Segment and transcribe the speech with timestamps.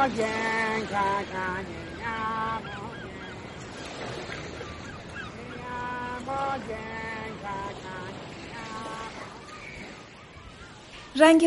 [0.00, 0.12] رنگ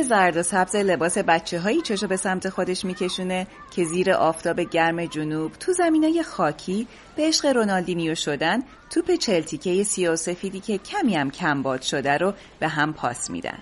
[0.03, 5.05] زرد و سبز لباس بچه هایی چشو به سمت خودش میکشونه که زیر آفتاب گرم
[5.05, 8.59] جنوب تو زمینای خاکی به عشق رونالدینیو شدن
[8.89, 13.29] توپ چلتیکه سیاه و سفیدی که کمی هم کم باد شده رو به هم پاس
[13.29, 13.59] میدن.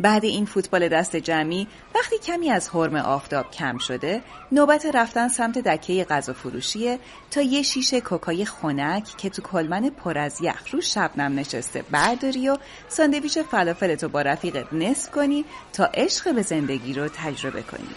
[0.00, 5.58] بعد این فوتبال دست جمعی وقتی کمی از حرم آفتاب کم شده نوبت رفتن سمت
[5.58, 6.98] دکه غذا فروشیه
[7.30, 12.48] تا یه شیشه کوکای خنک که تو کلمن پر از یخ رو شبنم نشسته برداری
[12.48, 12.56] و
[12.88, 17.94] ساندویچ فلافلتو با رفیقت نصف کنی تا عشق به زندگی رو تجربه کنی.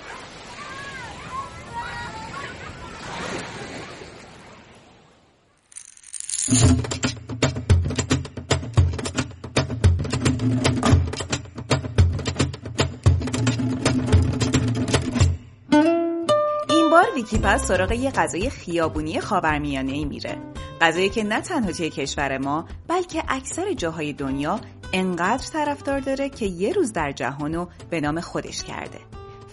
[17.17, 20.37] ویکی پس سراغ یه غذای خیابونی خاورمیانه ای میره.
[20.81, 24.59] غذایی که نه تنها توی کشور ما بلکه اکثر جاهای دنیا
[24.93, 28.99] انقدر طرفدار داره که یه روز در جهانو به نام خودش کرده.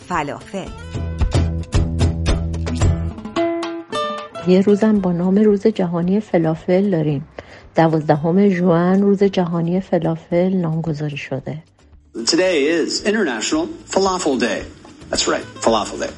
[0.09, 0.69] فلافل.
[4.49, 7.29] یه روزم با نام روز جهانی فلافل داریم.
[7.77, 11.63] دوازدهم ژوئن روز جهانی فلافل نامگذاری شده.
[12.15, 14.84] Today is International Falafel Day.
[15.15, 16.13] That's right, falafel day.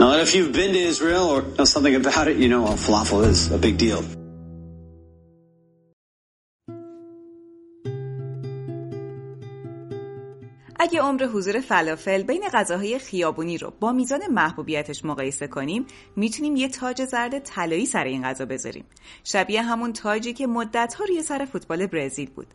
[0.00, 3.24] Now, if you've been to Israel or know something about it, you know well, falafel
[3.24, 4.02] is a big deal.
[10.80, 16.68] اگه عمر حضور فلافل بین غذاهای خیابونی رو با میزان محبوبیتش مقایسه کنیم می‌تونیم یه
[16.68, 18.84] تاج زرد طلایی سر این غذا بذاریم
[19.24, 22.46] شبیه همون تاجی که مدتها روی سر فوتبال برزیل بود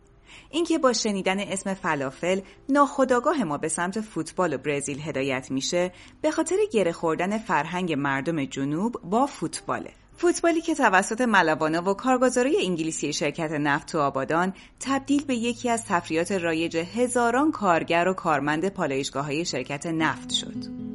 [0.50, 6.30] اینکه با شنیدن اسم فلافل ناخداگاه ما به سمت فوتبال و برزیل هدایت میشه به
[6.30, 13.12] خاطر گره خوردن فرهنگ مردم جنوب با فوتباله فوتبالی که توسط ملوانا و کارگزارای انگلیسی
[13.12, 19.24] شرکت نفت و آبادان تبدیل به یکی از تفریات رایج هزاران کارگر و کارمند پالایشگاه
[19.24, 20.88] های شرکت نفت شد.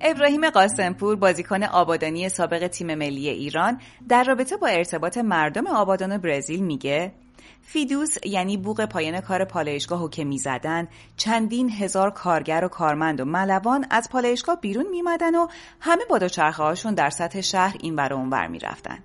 [0.00, 6.62] ابراهیم قاسمپور بازیکن آبادانی سابق تیم ملی ایران در رابطه با ارتباط مردم آبادان برزیل
[6.64, 7.12] میگه
[7.62, 13.86] فیدوس یعنی بوق پایان کار پالایشگاهو که می‌زدن چندین هزار کارگر و کارمند و ملوان
[13.90, 15.46] از پالایشگاه بیرون میمدن و
[15.80, 18.98] همه با دوچرخه هاشون در سطح شهر این ور اونور می‌رفتن.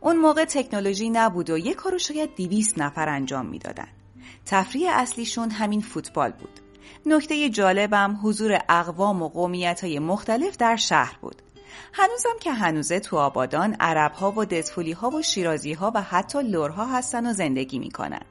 [0.00, 3.88] اون موقع تکنولوژی نبود و یک کارو شاید دیویست نفر انجام می‌دادن.
[4.46, 6.60] تفریح اصلیشون همین فوتبال بود.
[7.06, 11.42] نکته جالبم حضور اقوام و قومیت های مختلف در شهر بود.
[11.92, 16.42] هنوزم که هنوزه تو آبادان عرب ها و دسفولی ها و شیرازی ها و حتی
[16.42, 18.22] لورها هستن و زندگی می‌کنن.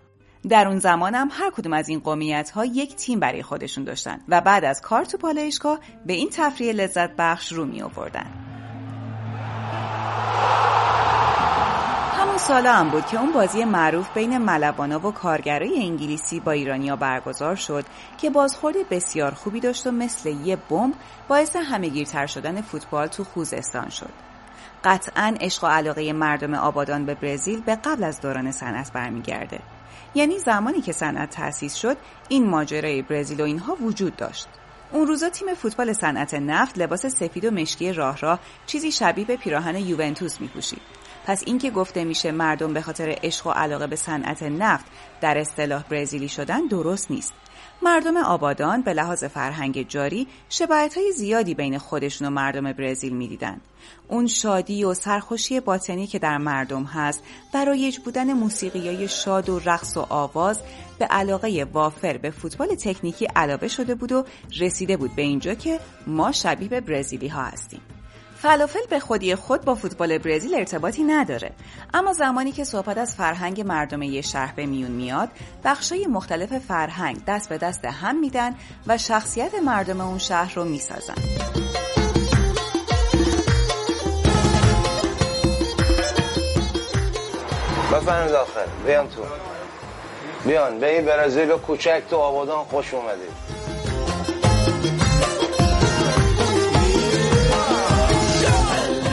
[0.50, 4.42] در اون زمانم هر کدوم از این قومیت ها یک تیم برای خودشون داشتن و
[4.42, 8.47] بعد از کار تو پالایشگاه به این تفریح لذت بخش رو می آوردن.
[12.47, 17.56] سالا هم بود که اون بازی معروف بین ملوانا و کارگرای انگلیسی با ایرانیا برگزار
[17.56, 17.85] شد
[18.18, 20.94] که بازخورد بسیار خوبی داشت و مثل یه بمب
[21.28, 24.09] باعث همهگیرتر شدن فوتبال تو خوزستان شد.
[24.84, 29.59] قطعا عشق و علاقه مردم آبادان به برزیل به قبل از دوران صنعت برمیگرده.
[30.16, 31.97] یعنی زمانی که صنعت تأسیس شد
[32.29, 34.47] این ماجرای برزیل و اینها وجود داشت.
[34.91, 39.35] اون روزا تیم فوتبال صنعت نفت لباس سفید و مشکی راه راه چیزی شبیه به
[39.35, 40.97] پیراهن یوونتوس میپوشید
[41.28, 44.86] پس اینکه گفته میشه مردم به خاطر عشق و علاقه به صنعت نفت
[45.22, 47.34] در اصطلاح برزیلی شدن درست نیست
[47.82, 53.62] مردم آبادان به لحاظ فرهنگ جاری شباهت های زیادی بین خودشون و مردم برزیل می‌دیدند.
[54.08, 57.24] اون شادی و سرخوشی باطنی که در مردم هست
[57.54, 60.62] برای بودن موسیقی های شاد و رقص و آواز
[61.00, 64.26] به علاقه وافر به فوتبال تکنیکی علاوه شده بود و
[64.59, 67.97] رسیده بود به اینجا که ما شبیه به برزیلی ها هستیم.
[68.42, 71.52] فلافل به خودی خود با فوتبال برزیل ارتباطی نداره.
[71.94, 75.30] اما زمانی که صحبت از فرهنگ مردم یه شهر به میون میاد
[75.64, 78.56] بخشای مختلف فرهنگ دست به دست هم میدن
[78.88, 81.16] و شخصیت مردم اون شهر رو می‌سازن.
[87.94, 89.22] بفرمایید داخل بیان تو.
[90.46, 90.79] بیان.
[90.79, 93.47] به این برزیل کوچک تو آبادان خوش اومدید.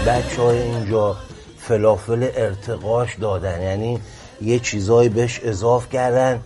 [0.07, 1.17] بچه های اینجا
[1.59, 3.63] فلافل ارتقاش دادن.
[3.63, 4.01] یعنی
[4.43, 6.41] یه چیزایی بهش اضاف کردن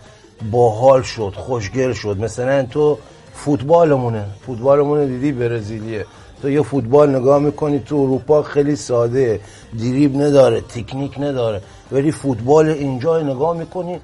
[0.51, 2.17] باحال شد خوشگل شد.
[2.19, 2.97] مثلا تو
[3.33, 4.25] فوتبالمونه.
[4.45, 6.05] فوتبالمونه دیدی برزیلیه.
[6.41, 9.39] تو یه فوتبال نگاه می‌کنی تو اروپا خیلی ساده.
[9.79, 11.61] دریب نداره تکنیک نداره.
[11.91, 13.99] ولی فوتبال اینجا نگاه می‌کنی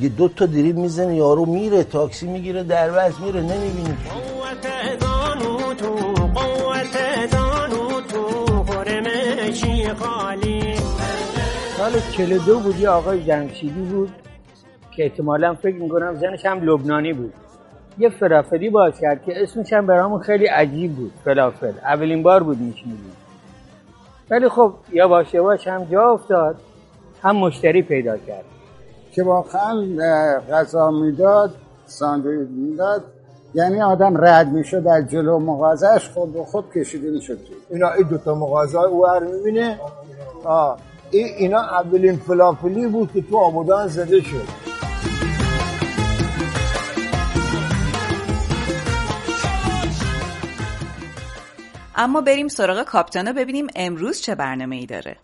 [0.00, 2.90] یه دو تا دریب می‌زنه یارو میره تاکسی می‌گیره در
[3.24, 3.96] میره نمی‌بینی.
[5.82, 7.00] تو قوت
[7.40, 7.79] دانو.
[9.94, 10.74] خالی.
[11.76, 14.10] سال 42 بود یه آقای جمشیدی بود
[14.90, 17.32] که احتمالا فکر می‌کنم زنش هم لبنانی بود.
[17.98, 21.72] یه فرافلی باز کرد که اسمش هم برامون خیلی عجیب بود فلافل.
[21.82, 23.12] اولین بار بود میشنیدیم
[24.30, 26.56] ولی خب یواش یواش هم جا افتاد
[27.22, 28.44] هم مشتری پیدا کرد.
[29.12, 29.86] که واقعا
[30.52, 31.54] غذا می‌داد
[31.86, 33.04] ساندویچ می‌داد.
[33.54, 38.08] یعنی آدم رد می‌شد از جلو مغازش خود به خود کشیده می‌شد تو اینا این
[38.08, 39.78] دوتا مغازه او هر می‌بینه.
[41.10, 44.70] این اینا اولین فلافلی بود که تو آبادان زده شد.
[51.96, 55.16] اما بریم سراغ کاپتان ببینیم امروز چه برنامه ای داره.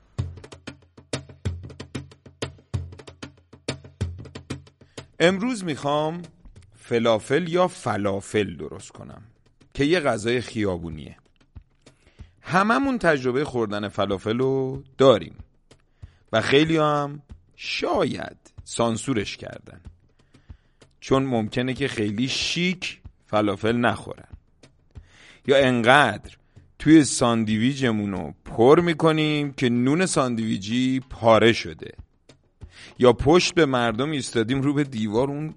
[5.20, 6.22] امروز می‌خوام
[6.88, 9.22] فلافل یا فلافل درست کنم
[9.74, 11.16] که یه غذای خیابونیه.
[12.42, 15.34] هممون تجربه خوردن فلافل رو داریم
[16.32, 17.22] و خیلی هم
[17.56, 19.80] شاید سانسورش کردن
[21.00, 24.28] چون ممکنه که خیلی شیک فلافل نخورن.
[25.46, 26.36] یا انقدر
[26.78, 31.94] توی ساندویچمون رو پر می‌کنیم که نون ساندویچی پاره شده.
[32.98, 35.54] یا پشت به مردم ایستادیم رو به دیوار اون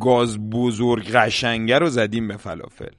[0.00, 2.94] گاز بزرگ قشنگه رو زدیم به فلافل.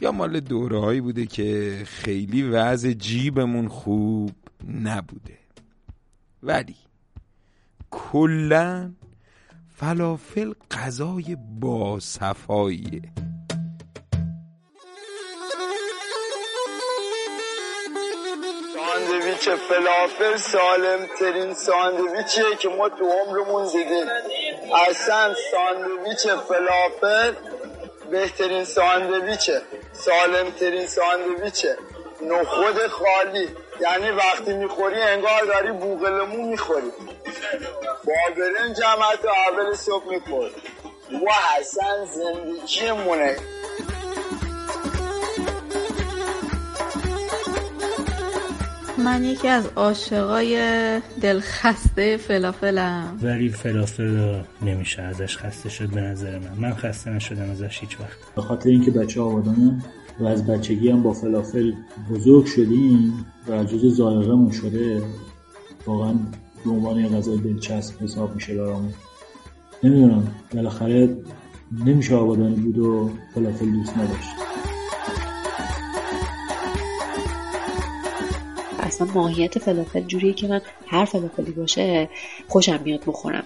[0.00, 4.32] یا مال دوره هایی بوده که خیلی وضع جیبمون خوب
[4.82, 5.38] نبوده.
[6.42, 6.76] ولی
[7.90, 8.92] کلا
[9.68, 13.02] فلافل غذای باصفاییه
[18.98, 24.06] ساندویچ فلافل سالم ترین ساندویچیه که ما تو عمرمون دیدیم.
[24.88, 27.32] اصلا ساندویچ فلافل
[28.10, 29.62] بهترین ساندویچه.
[29.92, 31.76] سالم ترین ساندویچه.
[32.22, 33.48] نخود خالی.
[33.80, 36.92] یعنی وقتی می‌خوری انگار داری بوغلمو می‌خوری.
[38.04, 40.54] با برنج هم حتی اول صبح می‌خوری.
[41.12, 41.30] و
[41.60, 42.92] اصلا زندگی
[49.04, 50.58] من یکی از عاشقای
[51.20, 53.18] دلخسته فلافلم.
[53.22, 56.68] ولی فلافل نمیشه ازش خسته شد به نظر من.
[56.68, 58.34] من خسته نشدم ازش هیچ وقت.
[58.36, 59.82] به خاطر اینکه بچه آبادانم
[60.20, 61.72] و از بچگی هم با فلافل
[62.10, 65.02] بزرگ شدیم و جز زائقمون شده
[65.86, 66.14] واقعا
[66.64, 68.92] به عنوان یه غذای دلچسب حساب میشه برامون.
[69.84, 71.16] نمی‌دونم بالاخره
[71.86, 74.57] نمیشه آبادانی بود و فلافل دوست نداشت.
[79.00, 82.08] اصلا ماهیت فلافل جوریه که من هر فلافلی باشه
[82.48, 83.44] خوشم میاد بخورم.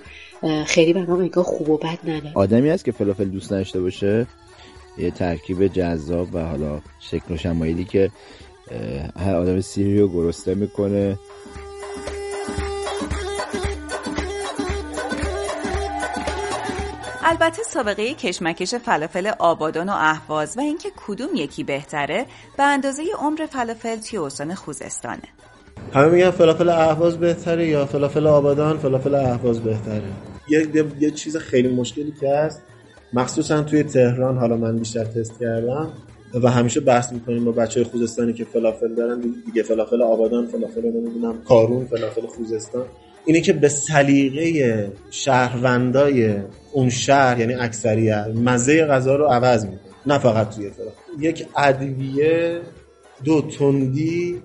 [0.66, 4.26] خیلی برام انگار خوب و بد نداره آدمی هست که فلافل دوست نداشته باشه
[4.98, 8.10] یه ترکیب جذاب و حالا شکل و شمایلی که
[9.16, 11.18] هر آدم سیری رو گرسنه می‌کنه.
[17.32, 22.26] البته سابقه کشمکش فلافل آبادان و اهواز و اینکه کدوم یکی بهتره
[22.56, 25.22] به اندازه عمر فلافل توی استان خوزستانه.
[25.94, 30.02] همه میگن فلافل اهواز بهتره یا فلافل آبادان فلافل اهواز بهتره؟
[30.48, 30.66] یه,
[31.00, 32.62] یه چیز خیلی مشکلی که هست
[33.12, 35.92] مخصوصا توی تهران حالا من بیشتر تست کردم
[36.42, 41.42] و همیشه بحث می‌کنیم با بچه خوزستانی که فلافل دارن دیگه فلافل آبادان فلافل نمی‌دونم
[41.48, 42.84] کارون فلافل خوزستان.
[43.24, 46.34] اینه که به سلیقه شهروندای
[46.72, 52.60] اون شهر یعنی اکثریت مزه غذا رو عوض می‌کنه نه فقط توی فلافل یک ادویه
[53.24, 54.42] دو تندی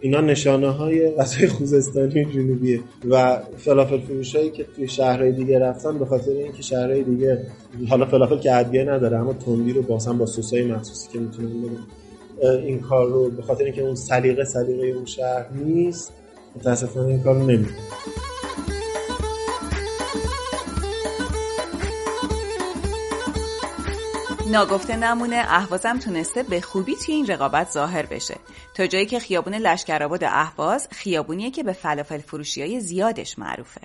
[0.00, 2.80] اینا نشانه های غذای خوزستانی جنوبیه
[3.10, 7.46] و فلافل فروش هایی که توی شهرهای دیگه رفتن به خاطر اینکه شهرهای دیگه
[7.88, 11.48] حالا فلافل که ادویه نداره اما تندی رو باسن با سسای مخصوصی که می‌تونن
[12.42, 16.12] این کار رو به خاطر اینکه اون سلیقه سلیقه اون شهر نیست
[16.56, 17.76] متاسفانه این کار نمی‌کنه.
[24.50, 28.34] ناگفته نمونه اهوازم تونسته به خوبی توی این رقابت ظاهر بشه.
[28.74, 33.80] تا جایی که خیابون لشکرآباد اهواز خیابونیه که به فلافل فروشی های زیادش معروفه.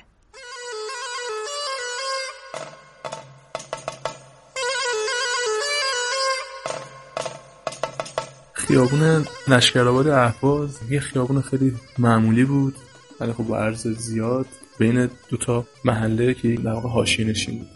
[8.53, 12.75] خیابون لشکرآباد اهواز یه خیابون خیلی معمولی بود
[13.19, 14.45] ولی خب با عرض زیاد
[14.79, 17.69] بین دوتا محله که در واقع حاشیه نشین بود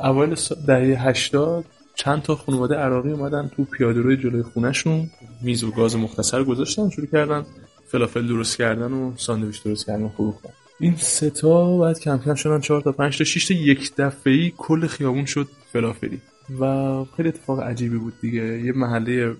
[0.00, 0.36] اوایل
[0.66, 5.10] دهه 80 چند تا خانواده عراقی اومدن تو پیادهروی جلوی خونهشون
[5.42, 7.44] میز و گاز مختصر گذاشتن شروع کردن
[7.86, 10.50] فلافل درست کردن و ساندویچ درست کردن و فروختن.
[10.80, 14.52] این سه تا بعد کم کم شدن چهار تا پنج تا 6 تا یک دفعه‌ای
[14.56, 16.20] کل خیابون شد فلافلی.
[16.60, 18.42] و خیلی اتفاق عجیبی بود دیگه.
[18.42, 19.34] یه محله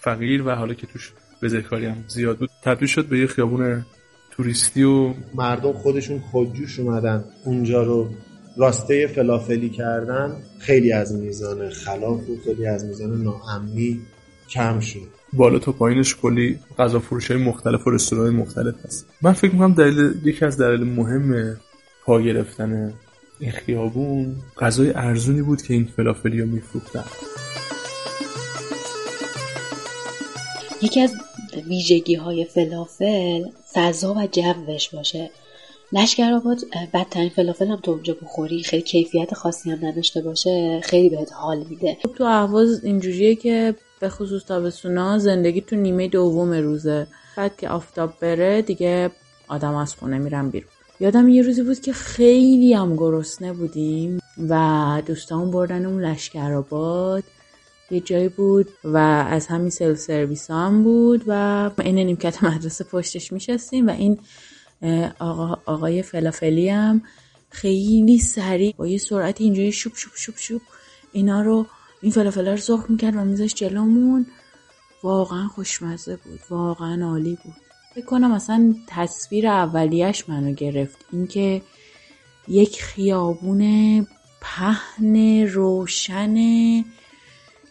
[0.00, 1.12] فقیر و حالا که توش
[1.42, 3.86] بزهکاری هم زیاد بود تبدیل شد به یه خیابون
[4.30, 8.10] توریستی و مردم خودشون خودجوش اومدن اونجا رو
[8.58, 14.00] راسته فلافلی کردن خیلی از میزان خلاف و خیلی از میزان ناامنی
[14.50, 15.08] کم شد.
[15.32, 19.06] بالا تا پایینش کلی غذا فروش های مختلف و رستوران مختلف هست.
[19.22, 21.56] من فکر می‌کنم دلیل یکی از دلیل مهم
[22.04, 22.94] پا گرفتن
[23.40, 27.04] این خیابون غذای ارزونی بود که این فلافلی رو میفروختن.
[30.82, 31.12] یکی از
[31.68, 35.30] ویژگی های فلافل فضا و جوش باشه.
[35.92, 36.58] لشکر آباد
[36.94, 38.62] بدترین فلافل هم تو اونجا بخوری.
[38.62, 41.96] خیلی کیفیت خاصی هم نداشته باشه خیلی بهت حال میده.
[42.02, 47.06] خب تو اهواز اینجوریه که به خصوص تابستونا زندگی تو نیمه دوم روزه.
[47.36, 49.10] بعد که آفتاب بره دیگه
[49.48, 50.70] آدم از خونه میرن بیرون.
[51.00, 57.24] یادم یه روزی بود که خیلی هم گرسنه بودیم و دوستان بردن اون لشکر آباد
[57.90, 58.96] یه جایی بود و
[59.30, 64.18] از همین سل سرویس هم بود و این نیمکت مدرسه پشتش میشستیم و این
[65.18, 67.02] آقا آقای فلافلی هم
[67.50, 70.60] خیلی سریع با یه سرعت اینجوری شوب شوب شوب شوب
[71.12, 71.66] اینا رو
[72.00, 74.26] این فلافل رو سرخ می‌کرد و میذاشت جلومون.
[75.02, 76.40] واقعا خوشمزه بود.
[76.50, 77.54] واقعا عالی بود.
[77.94, 81.04] فکر کنم اصلا تصویر اولیش منو گرفت.
[81.12, 81.62] اینکه
[82.48, 84.06] یک خیابون
[84.40, 86.34] پهن روشن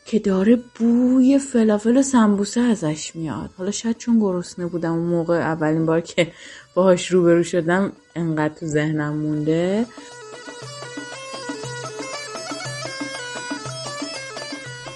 [0.06, 3.50] که داره بوی فلافل و سمبوسه ازش میاد.
[3.58, 6.32] حالا شاید چون گرسنه بودم اون موقع اولین بار که
[6.78, 9.86] باهاش روبرو شدم انقدر تو ذهنم مونده.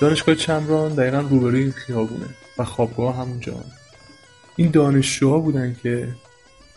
[0.01, 2.25] دانشگاه چمران دقیقا روبروی این خیابونه
[2.57, 3.53] و خوابگاه همونجا.
[4.55, 6.07] این دانشجوها بودن که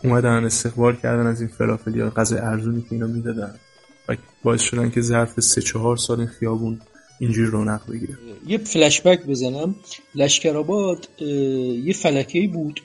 [0.03, 3.55] اومدن استقبال کردن از این فلافلی ها غذای ارزونی که اینا می‌دادن
[4.09, 6.81] و باعث شدن که ظرف سه چهار سال این خیابون
[7.19, 8.17] اینجوری رونق بگیره.
[8.47, 9.75] یه فلشبک بزنم.
[10.15, 12.81] لشکرآباد یه فلکه بود.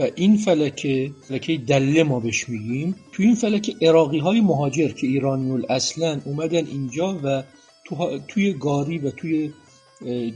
[0.00, 5.06] و این فلکه فلکه دله ما بهش میگیم تو این فلکه عراقی های مهاجر که
[5.06, 7.42] ایرانی اصلا اومدن اینجا و
[7.84, 9.52] تو توی گاری و توی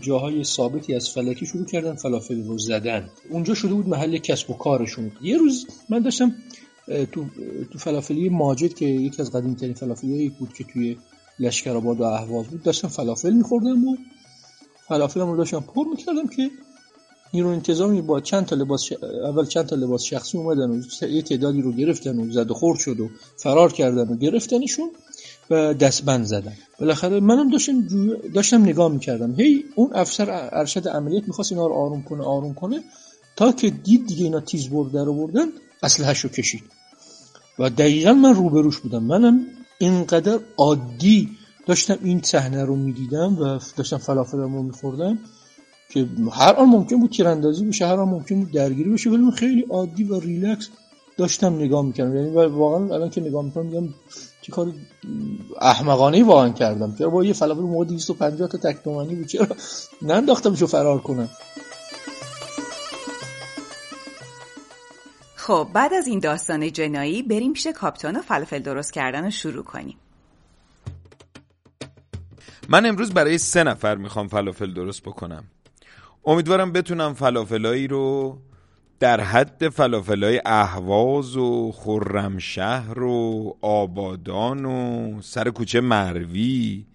[0.01, 3.11] جاهای ثابتی از فلکی شروع کردن فلافل رو زدن.
[3.31, 5.13] اونجا شده بود محل کسب و کارشون.
[5.23, 6.35] یه روز من داشتم
[7.13, 7.27] تو,
[7.73, 10.97] تو فلافلی ماجد که یکی از قدیم ترین فلافلی بود که توی
[11.39, 13.97] لشکرآباد و اهواز بود داشتم فلافل میخوردم و
[14.89, 16.51] فلافلم رو داشتم پر می‌کردم که
[17.35, 18.89] نیرو انتظامی با چند تا لباس
[19.25, 22.79] اول چند تا لباس شخصی اومدن و یه تعدادی رو گرفتن و زد و خورد
[22.79, 24.91] شد و فرار کردن و گرفتنشون
[25.51, 26.53] و دستبند زدن.
[26.81, 27.89] بالاخره منم داشتم
[28.35, 29.35] داشتم نگاه می‌کردم.
[29.35, 32.81] هی اون افسر ارشد عملیات می‌خواست اینا رو آروم کنه آروم کنه
[33.37, 35.47] تا که دید دیگه اینا تیز برده رو بردن
[35.83, 36.63] اسلحه‌ش رو کشید.
[37.59, 39.03] و دقیقا من روبروش بودم.
[39.03, 39.47] منم
[39.79, 41.31] اینقدر عادی
[41.67, 45.19] داشتم این صحنه رو می‌دیدم و داشتم فلافلم رو میخوردم
[45.95, 49.31] که هر آن ممکن بود تیراندازی بشه هر آن ممکن بود درگیری بشه ولی من
[49.31, 50.69] خیلی عادی و ریلکس
[51.17, 52.17] داشتم نگاه می‌کردم.
[52.17, 53.89] یعنی واقعا الان که نگاه می‌کنم میگم
[54.43, 54.73] چه کار
[55.61, 56.95] احمقانه واقعا کردم.
[56.95, 59.47] چرا با یه فلافل موقع 250 تا تک تومانی بود؟ چرا
[60.03, 61.29] ننداختمشو فرار کنم؟
[65.37, 69.65] خب بعد از این داستان جنایی بریم پیش کاپتان و فلافل درست کردن رو شروع
[69.65, 69.97] کنیم.
[72.69, 75.45] من امروز برای سه نفر می‌خوام فلافل درست بکنم.
[76.27, 78.39] امیدوارم بتونم فلافلایی رو
[79.01, 86.87] در حد فلافلای اهواز و خرمشهر و آبادان و سر کوچه مروی.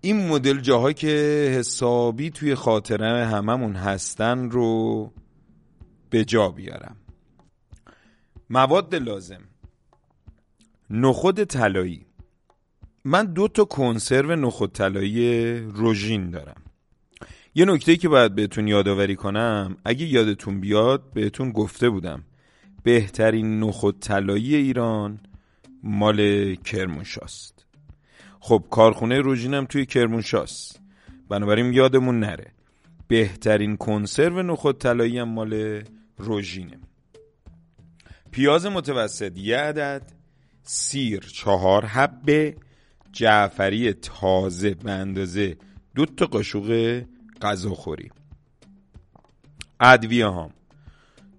[0.00, 1.08] این مدل جاهایی که
[1.58, 5.12] حسابی توی خاطره هممون هستن رو
[6.10, 6.96] به جا بیارم.
[8.50, 9.42] مواد لازم.
[10.90, 12.06] نخود طلایی.
[13.04, 16.62] من دو تا کنسرو نخود طلایی روژین دارم.
[17.54, 22.24] یه نکته که باید بهتون یادآوری کنم اگه یادتون بیاد بهتون گفته بودم
[22.82, 25.20] بهترین نخود طلایی ایران
[25.82, 27.66] مال کرمانشاست.
[28.40, 30.80] خب کارخونه روژینم توی کرمانشاست.
[31.28, 32.52] بنابراین یادمون نره
[33.08, 35.82] بهترین کنسرو نخود طلایی هم مال
[36.18, 36.80] روژینه.
[38.30, 40.02] پیاز متوسط یه عدد
[40.62, 42.56] سیر چهار حبه
[43.12, 45.56] جعفری تازه به اندازه
[45.94, 47.02] دو تا قاشق
[47.40, 48.10] غذاخوری.
[49.80, 50.50] ادویه هام.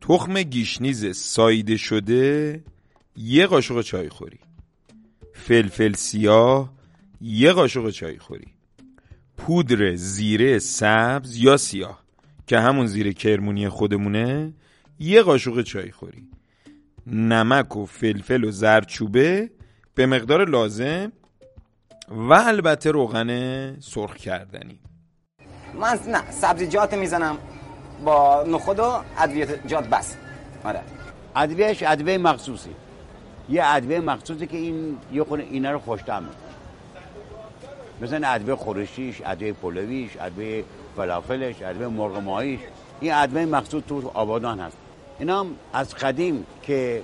[0.01, 2.63] تخم گشنیز ساییده شده
[3.15, 4.39] یه قاشق چای خوری
[5.33, 6.73] فلفل سیاه
[7.21, 8.47] یه قاشق چای خوری
[9.37, 12.03] پودر زیره سبز یا سیاه
[12.47, 14.53] که همون زیره کرمونی خودمونه
[14.99, 16.27] یه قاشق چای خوری
[17.07, 19.49] نمک و فلفل و زرچوبه
[19.95, 21.11] به مقدار لازم
[22.07, 24.79] و البته روغن سرخ کردنی.
[25.79, 27.37] من نه سبزیجات می‌زنم.
[28.05, 30.15] با نخود و ادویجات بس.
[30.63, 30.81] آره.
[31.35, 32.69] ادویهش ادویه مخصوصی.
[33.49, 36.35] یه ادویه مخصوصی که این یه خونه اینا رو خوشتم می‌کنه.
[38.01, 40.63] مثلا ادویه خورشیش ادویه پلویش ادویه
[40.97, 42.59] فلافلش ادویه مرغ ماهیش
[42.99, 44.77] این ادویه مخصوص تو آبادان هست.
[45.19, 47.01] اینا هم از قدیم که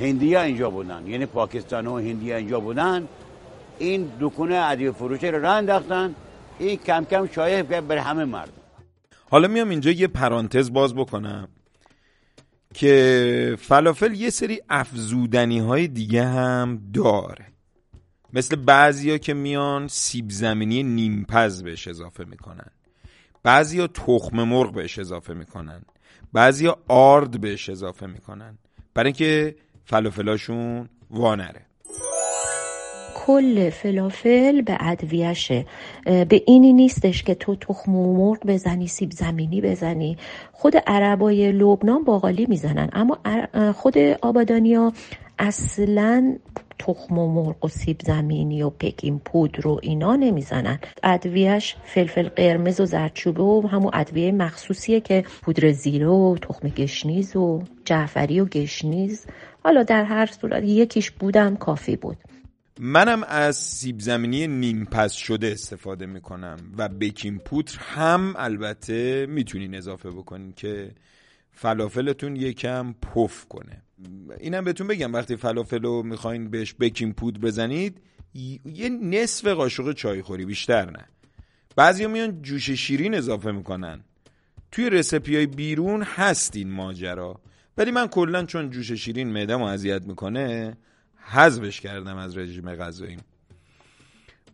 [0.00, 3.08] هندیا اینجا بودن یعنی پاکستان و هندیا اینجا بودن
[3.78, 6.14] این دکونه ادویه فروشی رو راه انداختن.
[6.58, 8.52] این کم کم شایع بر همه مردم.
[9.30, 11.48] حالا میام اینجا یه پرانتز باز بکنم
[12.74, 17.46] که فلافل یه سری افزودنی های دیگه هم داره.
[18.32, 22.70] مثل بعضیا که میان سیب زمینی نیمپز بهش اضافه می‌کنن.
[23.42, 25.82] بعضیا تخم مرغ بهش اضافه می‌کنن.
[26.32, 28.58] بعضیا آرد بهش اضافه می‌کنن.
[28.94, 31.66] برای اینکه فلافلاشون وا نره.
[33.26, 35.66] کل فلافل به ادویشه
[36.04, 40.16] به اینی نیستش که تو تخم مرغ بزنی سیب زمینی بزنی.
[40.52, 43.18] خود عربای لبنان باقالی می‌زنن اما
[43.72, 44.92] خود آبادانیا
[45.38, 46.36] اصلا
[46.78, 50.78] تخم و مرغ و سیب زمینی و بیکینگ پودر و اینا نمی‌زنن.
[51.02, 57.36] ادویه‌ش فلفل قرمز و زردچوبه و همون ادویه مخصوصیه که پودر زیره و تخم گشنیز
[57.36, 59.26] و جعفری و گشنیز.
[59.64, 62.16] حالا در هر صورت یکیش بودم کافی بود.
[62.80, 69.74] منم از سیب زمینی نیم پز شده استفاده می‌کنم و بیکینگ پودر هم البته می‌تونین
[69.74, 70.94] اضافه بکنین که
[71.52, 73.82] فلافلتون یکم پف کنه.
[74.40, 78.00] اینم بهتون بگم وقتی فلافل رو می‌خواین بهش بیکینگ پودر بزنید
[78.64, 81.04] یه نصف قاشق چای خوری بیشتر نه.
[81.76, 84.00] بعضی میان جوش شیرین اضافه می‌کنن.
[84.70, 87.40] توی رسپی های بیرون هست این ماجرا.
[87.78, 90.76] ولی من کلا چون جوش شیرین معدم اذیت می‌کنه
[91.26, 93.20] حذفش کردم از رژیم غذاییم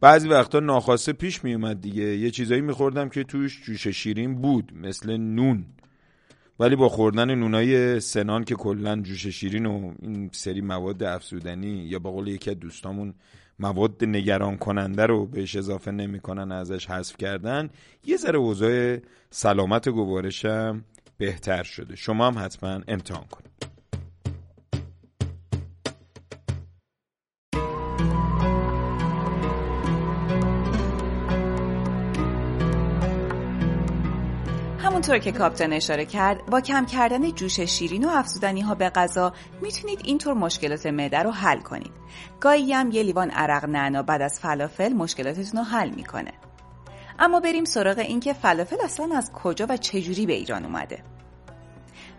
[0.01, 2.03] بعضی وقتا ناخواسته پیش میومد دیگه.
[2.03, 5.65] یه چیزایی میخوردم که توش جوش شیرین بود مثل نون.
[6.61, 11.99] ولی با خوردن نونای سنان که کلا جوش شیرین و این سری مواد افزودنی یا
[11.99, 13.15] با قول یکی از دوستامون
[13.59, 17.71] مواد نگران کننده رو بهش اضافه نمی‌کنن ازش حذف کردن
[18.07, 18.99] یه ذره اوضاع
[19.31, 20.85] سلامت گوارشم
[21.19, 21.97] بهتر شده.
[21.97, 23.72] شما هم حتما امتحان کنید.
[35.03, 39.33] همونطور که کاپتان اشاره کرد با کم کردن جوش شیرین و افزودنی ها به غذا
[39.63, 41.91] می‌تونید اینطور مشکلات معده رو حل کنید.
[42.41, 46.33] گاهی هم یه لیوان عرق نعنا بعد از فلافل مشکلاتتون رو حل می‌کنه.
[47.19, 51.03] اما بریم سراغ اینکه فلافل اصلا از کجا و چجوری به ایران اومده.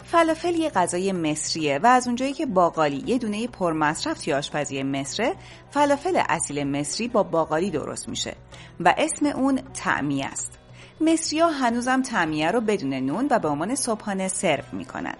[0.03, 5.35] فلافل یه غذای مصریه و از اونجایی که باقالی یه دونه پرمصرف توی آشپزی مصره
[5.71, 8.35] فلافل اصیل مصری با باقالی درست میشه
[8.79, 10.62] و اسم اون تعمیه است.
[11.01, 15.15] مصریا هنوزم تمیه رو بدون نون و به عنوان صبحانه سرو می‌کنن.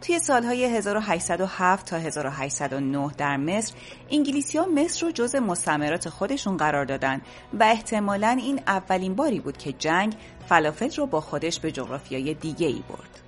[0.00, 3.74] توی سالهای 1807 تا 1809 در مصر
[4.10, 7.20] انگلیسی ها مصر رو جز مستعمرات خودشون قرار دادن
[7.60, 10.14] و احتمالا این اولین باری بود که جنگ
[10.48, 13.22] فلافل رو با خودش به جغرافیای دیگه ای برد.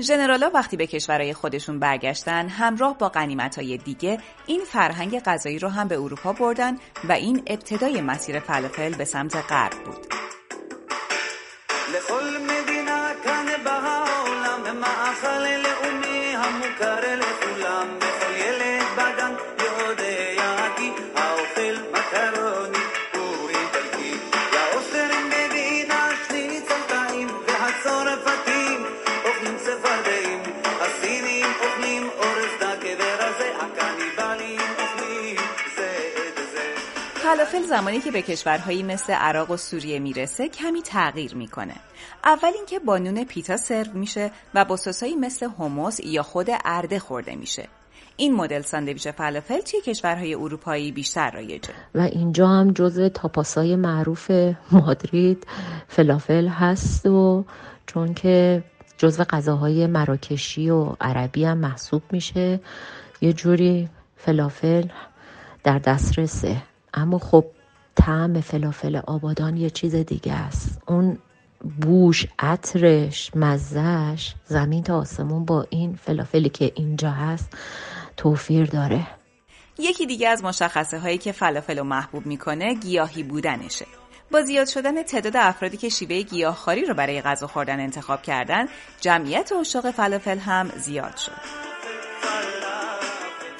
[0.00, 3.12] ژنرالا وقتی به کشورهای خودشون برگشتن همراه با
[3.56, 6.76] های دیگه این فرهنگ غذایی رو هم به اروپا بردن
[7.08, 10.06] و این ابتدای مسیر فلافل به سمت غرب بود.
[11.96, 12.35] lejos.
[37.46, 41.74] فلافل زمانی که به کشورهایی مثل عراق و سوریه می‌رسه کمی تغییر می‌کنه.
[42.24, 46.98] اول اینکه با نون پیتا سرو میشه و با سسایی مثل هموس یا خود ارده
[46.98, 47.68] خورده میشه.
[48.16, 51.74] این مدل ساندویچ فلافل توی کشورهای اروپایی بیشتر رایجه.
[51.94, 54.30] و اینجا هم جزو تاپاسای معروف
[54.72, 55.46] مادرید
[55.88, 57.44] فلافل هست و
[57.86, 58.64] چون که
[58.98, 62.60] جزو غذاهای مراکشی و عربی هم محسوب میشه
[63.20, 64.88] یه جوری فلافل
[65.64, 66.56] در دسترسه.
[66.96, 67.44] اما خب
[67.94, 70.82] طعم فلافل آبادان یه چیز دیگه است.
[70.88, 71.18] اون
[71.80, 77.48] بوش عطرش مزه‌ش زمین تا آسمون با این فلافلی که اینجا هست
[78.16, 79.06] توفیر داره.
[79.78, 83.86] یکی دیگه از مشخصه هایی که فلافل رو محبوب می‌کنه گیاهی بودنشه.
[84.32, 88.66] با زیاد شدن تعداد افرادی که شیوه گیاهخواری رو برای غذا خوردن انتخاب کردن
[89.00, 91.66] جمعیت عشاق فلافل هم زیاد شد.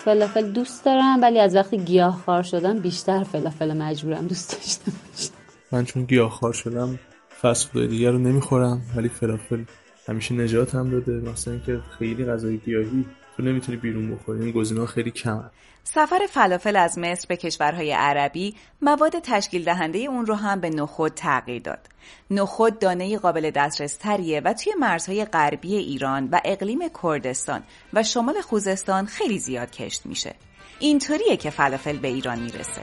[0.07, 5.33] فلافل دوست دارم ولی از وقتی گیاهخوار شدم بیشتر فلافل مجبورم دوست داشته باشم.
[5.73, 6.99] من چون گیاهخوار شدم
[7.43, 9.65] فست فودهای دیگر رو نمی‌خورم ولی فلافل
[10.09, 13.05] همیشه نجاتم داده مثلا اینکه خیلی غذای گیاهی
[13.37, 15.51] تو نمی‌تونی بیرون بخوری این گزینه‌ها خیلی کمن
[15.85, 21.13] سفر فلافل از مصر به کشورهای عربی مواد تشکیل دهنده اون رو هم به نخود
[21.15, 21.89] تغییر داد.
[22.31, 28.41] نخود دانه قابل دسترس تریه و توی مرزهای غربی ایران و اقلیم کردستان و شمال
[28.41, 30.35] خوزستان خیلی زیاد کشت میشه.
[30.79, 32.83] اینطوریه که فلافل به ایران می‌رسه.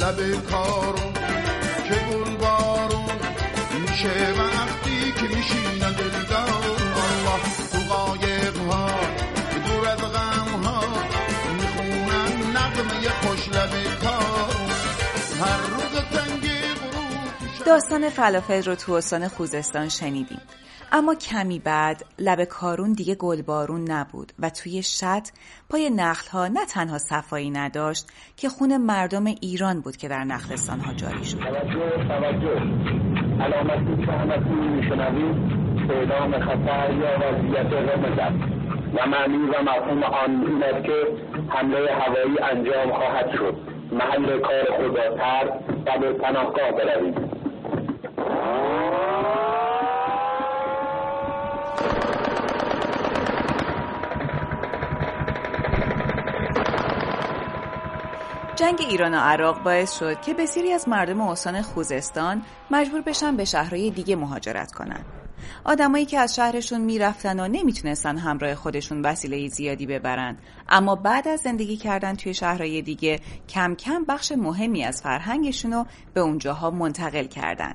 [0.00, 1.12] لب کارون
[1.88, 2.00] که
[2.40, 3.18] بارون
[3.80, 4.39] میشه
[17.66, 20.40] داستان فلافل رو تو استان خوزستان شنیدیم.
[20.92, 25.28] اما کمی بعد لب کارون دیگه گلبارون نبود و توی شط
[25.70, 30.94] پای نخلها نه تنها صفایی نداشت که خون مردم ایران بود که در نخلستان ها
[30.94, 31.38] جاری شد.
[31.38, 32.60] توجه توجه.
[33.40, 34.12] علامتی که
[34.50, 35.36] میشنوید؟
[35.90, 37.72] اعلام خطر یا وضعیت
[38.94, 41.06] و معنی و مفهوم آن این است که
[41.48, 43.54] حمله هوایی انجام خواهد شد.
[43.92, 45.52] محل کار خود را ترک
[45.86, 47.39] و به پناهگاه بروید.
[58.60, 63.44] جنگ ایران و عراق باعث شد که بسیاری از مردم استان خوزستان مجبور بشن به
[63.44, 65.04] شهرهای دیگه مهاجرت کنن.
[65.64, 70.38] آدمایی که از شهرشون می‌رفتن و نمی‌تونستن همراه خودشون وسیله زیادی ببرن
[70.68, 75.86] اما بعد از زندگی کردن توی شهرهای دیگه کم کم بخش مهمی از فرهنگشون رو
[76.14, 77.74] به اونجاها منتقل کردن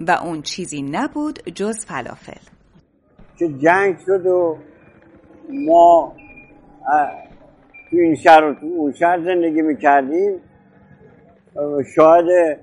[0.00, 2.53] و اون چیزی نبود جز فلافل
[3.38, 4.56] که جنگ شد و
[5.50, 6.12] ما
[7.90, 10.40] تو این شهر تو اون شهر زندگی می‌کردیم.
[11.94, 12.58] شاهد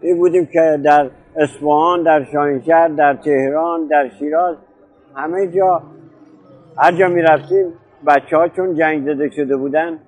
[0.00, 4.56] این بودیم که در اصفهان در شاهینشهر در تهران در شیراز
[5.14, 5.82] همه جا
[6.76, 7.72] هر جا می‌رفتیم
[8.06, 9.98] بچه ها چون جنگ زده شده بودن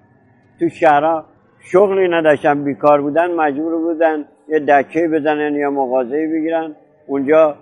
[0.61, 1.25] تو شهرها
[1.61, 6.75] شغلی نداشتن بیکار بودن مجبور بودن یه دکه بزنن یا مغازه بگیرن.
[7.07, 7.57] اونجا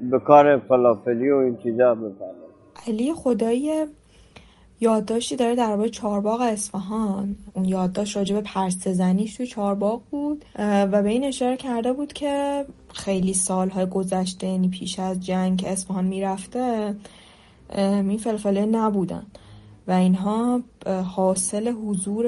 [0.00, 2.42] به کار فلافلی و این چیزا بپردازن
[2.86, 3.70] علی خدایی
[4.80, 7.36] یادداشتی داره درباره چهارباغ اصفهان.
[7.54, 10.44] اون یادداشت راجع به پرسه زنیش توی چهارباغ بود.
[10.58, 16.04] و به این اشاره کرده بود که خیلی سالهای گذشته یعنی پیش از جنگ اصفهان
[16.04, 16.94] می‌رفته
[17.76, 19.26] این فلفله نبودن.
[19.88, 20.60] و اینها
[21.16, 22.26] حاصل حضور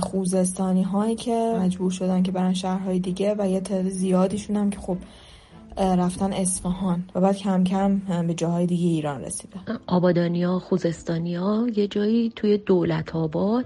[0.00, 4.78] خوزستانی هایی که مجبور شدن که برن شهرهای دیگه و یه تعداد زیادیشون هم که
[4.78, 4.96] خب
[5.80, 9.60] رفتن اصفهان و بعد کم کم به جاهای دیگه ایران رسیدن.
[9.86, 13.64] آبادانیا خوزستانیا یه جایی توی دولت آباد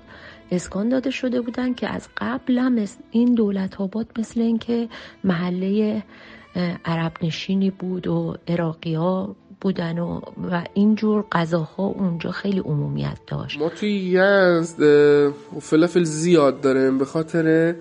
[0.50, 4.88] اسکان داده شده بودن که از قبل هم این دولت آباد مثل اینکه
[5.24, 6.03] محله
[6.85, 13.59] عرب نشینی بود و عراقی ها بودن و, و اینجور غذاها اونجا خیلی عمومیت داشت.
[13.59, 14.83] ما توی یزد
[15.61, 17.74] فلافل زیاد داریم به خاطر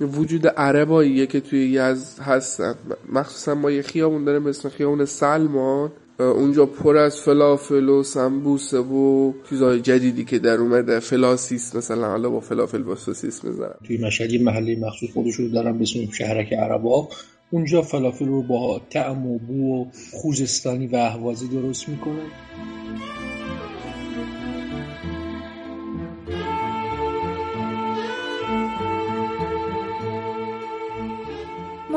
[0.00, 2.74] وجود عرباییه که توی یزد هستن.
[3.12, 5.92] مخصوصا ما یه خیابون داریم اسم خیابون سلمان.
[6.18, 11.00] اونجا پر از فلافل و سمبوسه و چیزهای جدیدی که در اومده.
[11.00, 12.08] فلاسیس مثلا.
[12.08, 15.84] حالا با فلافل با سوسیس می‌زنن توی مشهد یه محله مخصوص خودش رو دارن به
[15.84, 17.08] شهرک عربا.
[17.50, 22.30] اونجا فلافل رو با طعم و بو و خوزستانی و اهوازی درست می‌کنن.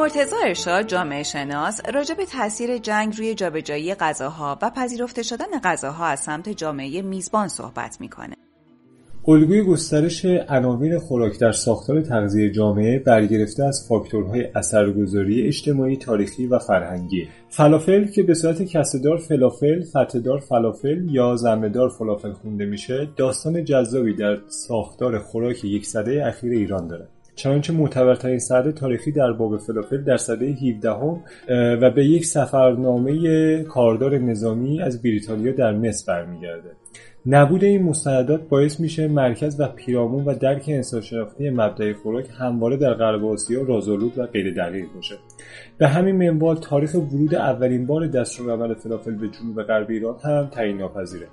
[0.07, 6.05] مرتضی ارشاد جامعه شناس راجع به تاثیر جنگ روی جابجایی غذاها و پذیرفته شدن غذاها
[6.05, 8.35] از سمت جامعه میزبان صحبت می‌کنه.
[9.27, 16.59] الگوی گسترش عناوین خوراک در ساختار تغذیه جامعه برگرفته از فاکتورهای اثرگذاری اجتماعی، تاریخی و
[16.59, 17.27] فرهنگی.
[17.49, 24.13] فلافل که به صورت کسره‌دار فلافل، فتحه‌دار فلافل یا ضمه‌دار فلافل خونده میشه، داستان جذابی
[24.13, 27.07] در ساختار خوراک یک سده اخیر ایران داره.
[27.37, 31.23] چنانچه معتبرترین سند تاریخی در باب فلافل در سده 17هم
[31.81, 36.71] و به یک سفرنامه کاردار نظامی از بریتانیا در مصر برمیگرده.
[37.25, 42.93] نبود این مستندات باعث میشه مرکز و پیرامون و درک انسانشناختی مبدأ خوراک همواره در
[42.93, 45.15] غرب آسیا رازآلود و غیر دقیق باشه.
[45.77, 50.77] به همین منوال تاریخ ورود اولین بار دستورالعمل فلافل به جنوب غرب ایران هم تعیین
[50.77, 51.27] ناپذیره.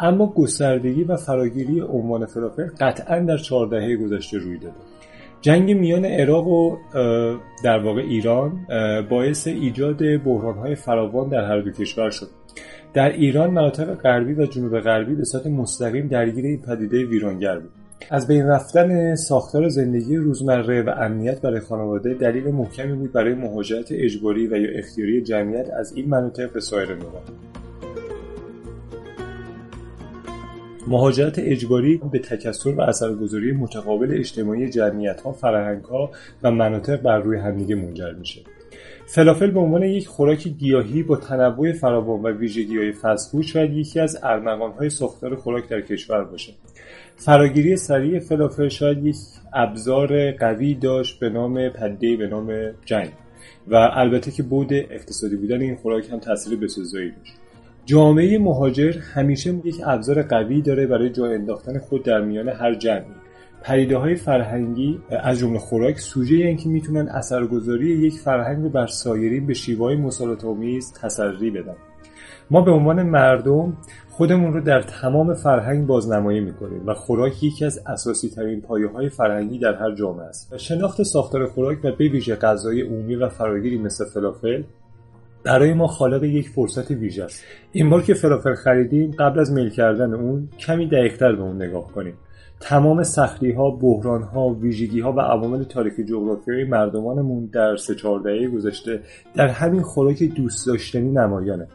[0.00, 4.95] اما گستردگی و فراگیری عنوان فلافل قطعا در چهار دهه گذشته روی داده.
[5.40, 6.76] جنگ میان عراق و
[7.64, 8.66] در واقع ایران
[9.10, 12.28] باعث ایجاد بحرانهای فراوان در هر دو کشور شد.
[12.94, 17.70] در ایران مناطق غربی و جنوب غربی به صورت مستقیم درگیر این پدیده ویرانگر بود.
[18.10, 23.86] از بین رفتن ساختار زندگی روزمره و امنیت برای خانواده دلیل محکمی بود برای مهاجرت
[23.90, 27.22] اجباری و یا اختیاری جمعیت از این مناطق به سایر نقاط
[30.86, 36.10] مهاجرت اجباری به تکثر و اثرگذاری متقابل اجتماعی جمعیتها فرهنگها
[36.42, 38.40] و مناطق بر روی همدیگه منجر میشه.
[39.06, 44.18] فلافل به عنوان یک خوراک گیاهی با تنوع فراوان و ویژگی‌های فست‌فود شاید یکی از
[44.22, 46.52] ارمغان‌های ساختار خوراک در کشور باشه.
[47.16, 49.16] فراگیری سریع فلافل شاید یک
[49.52, 52.52] ابزار قوی داشت به نام پدیده به نام
[52.84, 53.10] جنگ.
[53.68, 57.32] و البته که بود اقتصادی بودن این خوراک هم تاثیر بسزایی داشت.
[57.86, 63.14] جامعه مهاجر همیشه یک ابزار قوی داره برای جای انداختن خود در میان هر جمعی.
[63.62, 68.86] پدیده های فرهنگی از جمله خوراک سوژه این که می‌تونن اثرگذاری یک فرهنگ رو بر
[68.86, 71.76] سایرین به شیوهای مسالت آمیز تسری بدن.
[72.50, 73.76] ما به عنوان مردم
[74.10, 79.08] خودمون رو در تمام فرهنگ بازنمایی می‌کنیم و خوراک یکی از اساسی ترین پایه های
[79.08, 80.56] فرهنگی در هر جامعه است.
[80.56, 82.08] شناخت ساختار خوراک و به
[82.42, 84.62] غذای عمومی و فراگیری مثل فلافل
[85.46, 87.44] برای ما خالق یک فرصت ویژه است.
[87.72, 91.92] این بار که فلافل خریدیم قبل از میل کردن اون کمی دقیقتر به اون نگاه
[91.92, 92.14] کنیم.
[92.60, 98.20] تمام سختی ها، بحران ها، ویژگی ها و عوامل تاریخی جغرافیایی مردمانمون در سه چهار
[98.20, 99.00] دهه گذشته
[99.34, 101.68] در همین خوراک دوست داشتنی نمایانه.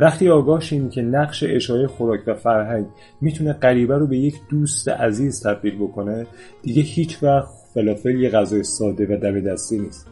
[0.00, 2.86] وقتی آگاه شیم که نقش اشاره خوراک و فرهنگ
[3.20, 6.26] می‌تونه غریبه رو به یک دوست عزیز تبدیل بکنه
[6.62, 10.06] دیگه هیچ وقت فلافل یه غذای ساده و دم دستی نیست.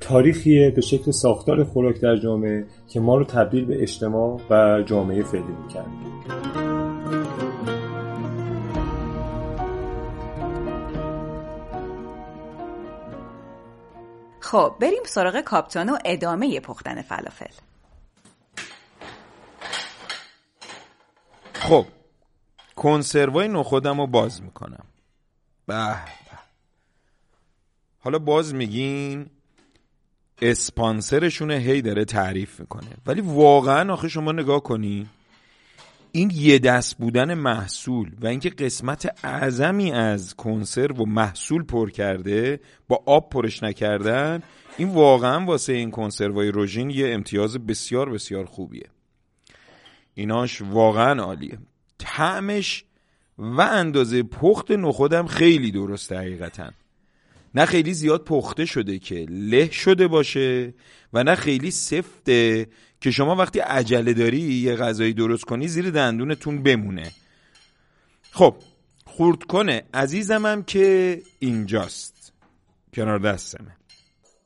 [0.00, 5.22] تاریخیه به شکل ساختار خوراک در جامعه که ما رو تبدیل به اجتماع و جامعه
[5.22, 5.86] فعلی می‌کرد.
[14.40, 17.54] خب بریم سراغ کاپتان و ادامه پختن فلافل.
[21.52, 21.84] خب
[22.76, 24.84] کنسروای نخودم رو باز می‌کنم.
[25.66, 25.74] به
[26.29, 26.29] به
[28.00, 29.26] حالا باز میگین
[30.42, 32.90] اسپانسرشونه هی داره تعریف می‌کنه.
[33.06, 35.06] ولی واقعا آخه شما نگاه کنین
[36.12, 42.60] این یه دست بودن محصول و اینکه قسمت اعظمی از کنسرو و محصول پر کرده
[42.88, 44.42] با آب پرش نکردن
[44.76, 48.86] این واقعا واسه این کنسروای روژین یه امتیاز بسیار بسیار خوبیه.
[50.14, 51.58] ایناش واقعا عالیه.
[51.98, 52.84] طعمش
[53.38, 56.70] و اندازه پخت نخودم خیلی درسته حقیقتا.
[57.54, 60.74] نه خیلی زیاد پخته شده که له شده باشه
[61.12, 62.66] و نه خیلی سفته
[63.00, 67.10] که شما وقتی عجله داری یه غذایی درست کنی زیر دندونتون بمونه.
[68.32, 68.54] خب
[69.04, 69.82] خورد کنه.
[69.94, 72.32] عزیزمم که اینجاست.
[72.94, 73.76] کنار دستمه.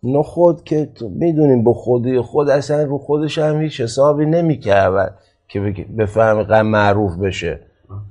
[0.03, 5.61] نخود که می‌دونیم با خودی خود اصلا رو خودش هم هیچ حسابی نمی‌کرد که
[5.99, 7.61] بفهم معروف بشه.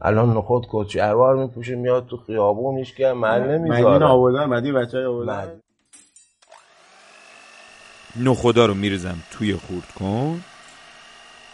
[0.01, 3.89] الان نخود کچی اروار میپوشه میاد تو خیابون هیچ که محل نمی‌ذاره.
[3.89, 5.59] مدین آوردن مدین بچه های آوردن
[8.15, 10.43] نخودا رو میرزم توی خورد کن.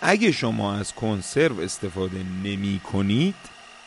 [0.02, 3.36] اگه شما از کنسرو استفاده نمی کنید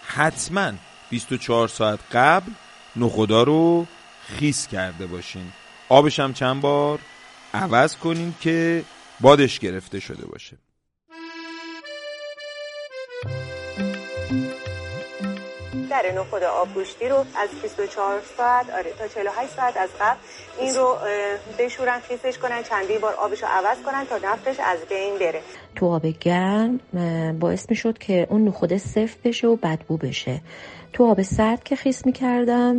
[0.02, 0.72] حتما
[1.10, 2.50] 24 ساعت قبل
[2.96, 3.86] نخودا رو
[4.26, 5.52] خیس کرده باشین.
[5.88, 6.98] آبش هم چند بار؟
[7.54, 8.82] عوض کنین که
[9.20, 10.56] بادش گرفته شده باشه.
[15.92, 20.18] در نخود آبگوشتی رو از 24 ساعت آره تا 48 ساعت از قبل
[20.58, 20.96] این رو
[21.58, 25.42] بشورن خیسش کنن چندی بار آبش رو عوض کنن تا نفتش از بین بره.
[25.76, 26.80] تو آب گرم
[27.40, 30.40] باعث می شد که اون نخوده سفت بشه و بدبو بشه.
[30.92, 32.76] تو آب سرد که خیس می کردم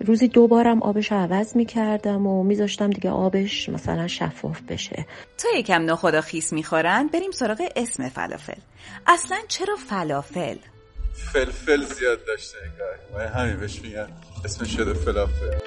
[0.00, 5.06] روزی دو بارم آبش عوض می کردم و میذاشتم دیگه آبش مثلا شفاف بشه.
[5.38, 8.60] تا یکم نخودا خیس می‌خورن بریم سراغ اسم فلافل.
[9.06, 10.56] اصلا چرا فلافل؟
[11.14, 14.08] فلفل زیاد داشته انگار همین بهش میگن
[14.44, 15.58] اسم شده فلافل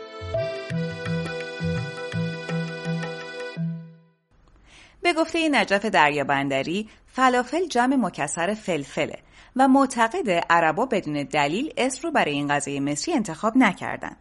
[5.01, 9.19] به گفته نجف دریابندری فلافل جمع مکسر فلفله
[9.56, 14.17] و معتقد عربا بدون دلیل اسم رو برای این غذای مصری انتخاب نکردند.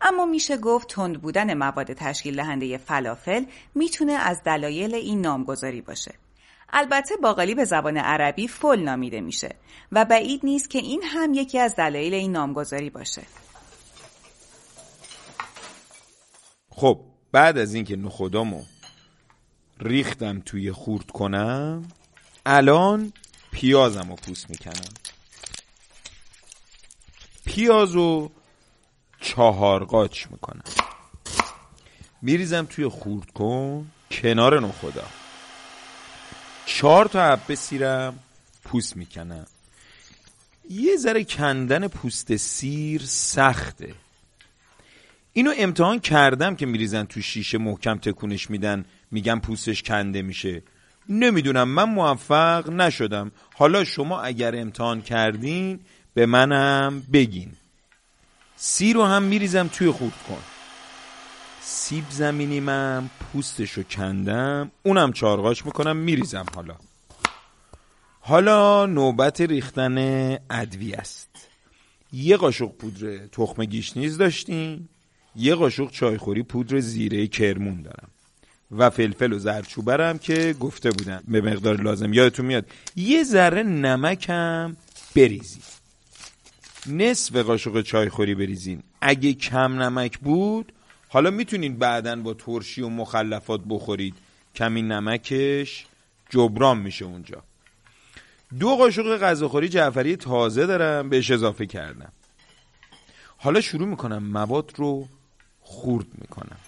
[0.00, 6.14] اما میشه گفت تند بودن مواد تشکیل دهنده فلافل می‌تونه از دلایل این نامگذاری باشه.
[6.72, 9.54] البته باقالی به زبان عربی فل نامیده میشه
[9.92, 13.22] و بعید نیست که این هم یکی از دلایل این نامگذاری باشه.
[16.70, 17.00] خب
[17.32, 18.62] بعد از اینکه نخودامو
[19.80, 21.88] ریختم توی خورد کنم
[22.46, 23.12] الان
[23.52, 24.94] پیازم رو پوست می‌کنم.
[27.44, 28.30] پیازو
[29.20, 30.64] چهار قاچ می‌کنم.
[32.22, 35.04] میریزم توی خورد کن کنار نخودا
[36.72, 38.18] چهار تا حبه سیرم
[38.64, 39.46] پوست می‌کنم.
[40.70, 43.94] یه ذره کندن پوست سیر سخته.
[45.32, 50.62] اینو امتحان کردم که میریزن تو شیشه محکم تکونش میدن میگن پوستش کنده میشه.
[51.08, 53.32] نمی‌دونم من موفق نشدم.
[53.54, 55.80] حالا شما اگر امتحان کردین
[56.14, 57.52] به منم بگین.
[58.56, 60.42] سی رو هم میریزم توی خورد کن.
[61.72, 66.74] سیب زمینی من پوستشو کندم اونم چارقاش می‌کنم میریزم حالا.
[68.20, 69.98] حالا نوبت ریختن
[70.50, 71.28] ادوی است.
[72.12, 74.88] یه قاشق پودر تخم گیشنیز داشتیم
[75.36, 78.08] یه قاشق چایخوری پودر زیره کرمون دارم.
[78.70, 82.66] و فلفل و زرچوبرم که گفته بودم به مقدار لازم یادتون میاد.
[82.96, 84.76] یه ذره نمکم
[85.16, 85.64] بریزید
[86.86, 90.72] نصف قاشق چایخوری بریزین اگه کم نمک بود
[91.12, 94.14] حالا می‌تونید بعدا با ترشی و مخلفات بخورید.
[94.54, 95.86] کمی نمکش
[96.30, 97.42] جبران میشه اونجا.
[98.58, 102.12] دو قاشق غذاخوری جعفری تازه دارم بهش اضافه کردم.
[103.36, 104.22] حالا شروع می‌کنم.
[104.22, 105.08] مواد رو
[105.60, 106.58] خورد می‌کنم.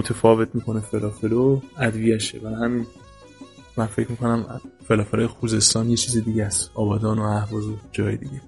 [0.00, 2.86] متفاوت می‌کنه فلافل رو ادویه‌شه و همین
[3.76, 6.70] من فکر می‌کنم فلافل خوزستان یه چیز دیگه است.
[6.74, 8.40] آبادان و اهواز و جای دیگه.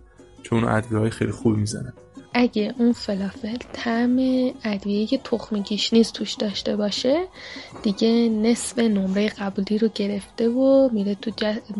[0.42, 1.92] چون اون ادویه های خیلی خوبی می‌زنن.
[2.34, 4.18] اگه اون فلافل طعم
[4.64, 7.24] ادویه که تخم گشنیز توش داشته باشه
[7.82, 11.30] دیگه نصف نمره قبولی رو گرفته و میره تو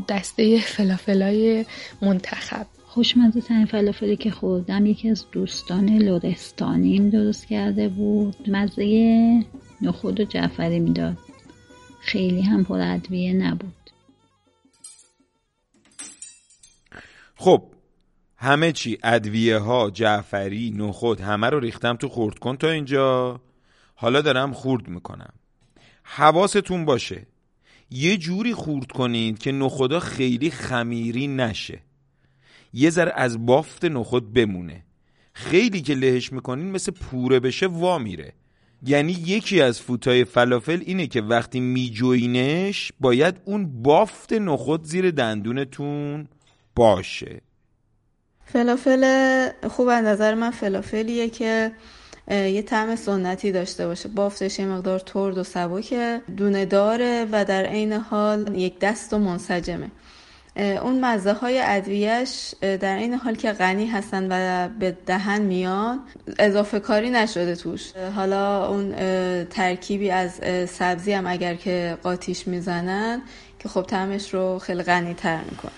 [0.08, 1.64] دسته فلافلای
[2.02, 2.66] منتخب.
[2.92, 8.50] خوشمزه ترین فلافلی که خوردم یکی از دوستان لرستانیم درست کرده بود.
[8.50, 9.44] مزه
[9.82, 11.18] نخود و جعفری می‌داد.
[12.00, 13.90] خیلی هم پر ادویه نبود.
[17.34, 17.62] خب
[18.36, 23.40] همه چی ادویه ها جعفری نخود همه رو ریختم تو خورد کن تا اینجا.
[23.94, 25.32] حالا دارم خورد می‌کنم.
[26.02, 27.26] حواستون باشه.
[27.90, 31.82] یه جوری خورد کنید که نخودا خیلی خمیری نشه.
[32.72, 34.84] یه ذره از بافت نخود بمونه.
[35.32, 38.32] خیلی که لهش می‌کنین مثل پوره بشه وا میره.
[38.86, 46.28] یعنی یکی از فوتای فلافل اینه که وقتی میجوینش باید اون بافت نخود زیر دندونتون
[46.76, 47.40] باشه.
[48.44, 51.72] فلافل خوب از نظر من فلافلیه که
[52.30, 54.08] یه طعم سنتی داشته باشه.
[54.08, 59.18] بافتش یه مقدار ترد و سبکه دونه داره و در عین حال یک دست و
[59.18, 59.90] منسجمه.
[60.56, 66.00] اون مزه های ادویهش در این حال که غنی هستن و به دهن میان
[66.38, 67.96] اضافه کاری نشده توش.
[67.96, 68.94] حالا اون
[69.44, 73.22] ترکیبی از سبزی هم اگر که قاطیش می‌زنن
[73.58, 75.72] که خب طعمش رو خیلی غنی تر می‌کنه.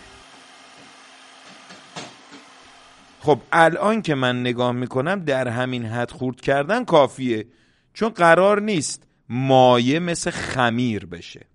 [3.20, 7.46] خب الان که من نگاه می‌کنم در همین حد خورد کردن کافیه
[7.94, 11.46] چون قرار نیست مایه مثل خمیر بشه.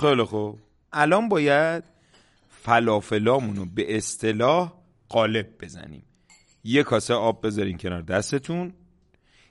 [0.00, 0.58] خیلی خوب.
[0.92, 1.84] الان باید
[2.62, 4.72] فلافلامون رو به اصطلاح
[5.08, 6.02] قالب بزنیم.
[6.64, 8.72] یه کاسه آب بذارین کنار دستتون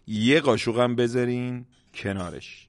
[0.08, 2.67] یه قاشقم بذارین کنارش.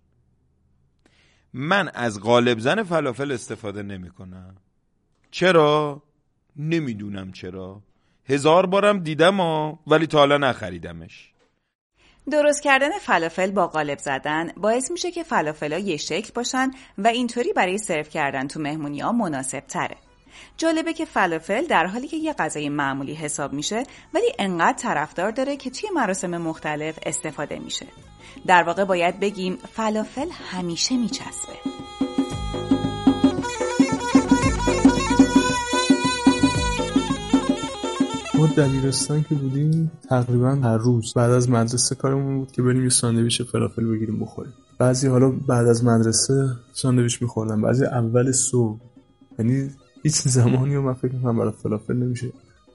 [1.52, 4.56] من از قالب زن فلافل استفاده نمی کنم
[5.30, 6.02] چرا؟
[6.56, 7.82] نمی‌دونم چرا.
[8.24, 11.32] هزار بارم دیدم ها ولی تا حالا نخریدمش.
[12.30, 17.06] درست کردن فلافل با قالب زدن باعث میشه که فلافل ها یه شکل باشن و
[17.06, 19.96] اینطوری برای سرو کردن تو مهمونی ها مناسب تره.
[20.56, 23.82] جالبه که فلافل در حالی که یه غذای معمولی حساب میشه
[24.14, 27.86] ولی انقدر طرفدار داره که توی مراسم مختلف استفاده میشه.
[28.46, 31.52] در واقع باید بگیم فلافل همیشه میچسبه.
[38.40, 42.88] ما دبیرستان که بودیم تقریبا هر روز بعد از مدرسه کارمون بود که بریم یه
[42.88, 48.80] ساندویچ فلافل بگیریم بخوریم بعضی حالا بعد از مدرسه ساندویچ میخوردم بعضی اول صبح
[49.38, 49.70] یعنی
[50.02, 52.26] هیچ زمانی رو من فکر می‌کنم برای فلافل نمیشه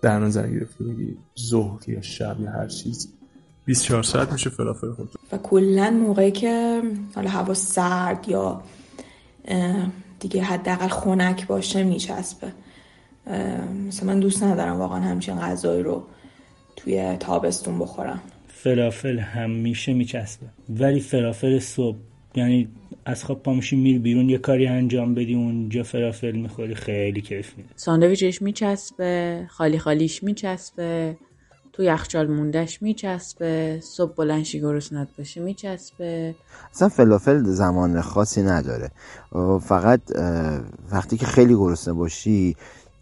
[0.01, 3.09] در نظر گرفته بگی ظهر یا شب یا هر چیز.
[3.65, 6.81] 24 ساعت میشه فلافل خورد و کلا موقعی که
[7.15, 8.61] حالا هوا سرد یا
[10.19, 12.51] دیگه حداقل خنک باشه میچسبه.
[13.87, 16.03] مثلا من دوست ندارم واقعا همچین غذایی رو
[16.75, 18.21] توی تابستون بخورم.
[18.47, 20.45] فلافل همیشه میچسبه.
[20.69, 21.97] ولی فلافل صبح
[22.35, 22.67] یعنی
[23.05, 27.57] از خواب پا میشی میری بیرون یه کاری انجام بدی اونجا فلافل می‌خوری خیلی کیف
[27.57, 27.69] میده.
[27.75, 31.17] ساندویچش میچسبه خالی خالیش میچسبه
[31.73, 36.35] تو یخچال موندش میچسبه صبح بلند شی گرسنه‌ت باشه میچسبه.
[36.73, 38.91] اصلا فلافل زمان خاصی نداره.
[39.61, 40.01] فقط
[40.91, 42.55] وقتی که خیلی گرسنه باشی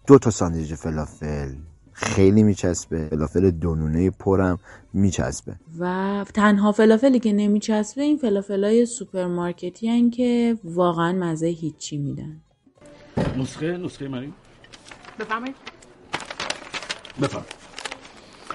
[0.07, 1.49] دو تا ساندویچ فلافل
[1.93, 3.07] خیلی میچسبه.
[3.07, 4.59] فلافل دونونه پرم
[4.93, 5.55] میچسبه.
[5.79, 12.41] و تنها فلافلی که نمیچسبه این فلافل های سوپرمارکتی هن که واقعا مزه هیچی میدن.
[13.37, 14.33] نسخه نسخه منی
[15.19, 15.55] بفرمایید.
[17.21, 17.53] بفرمایید.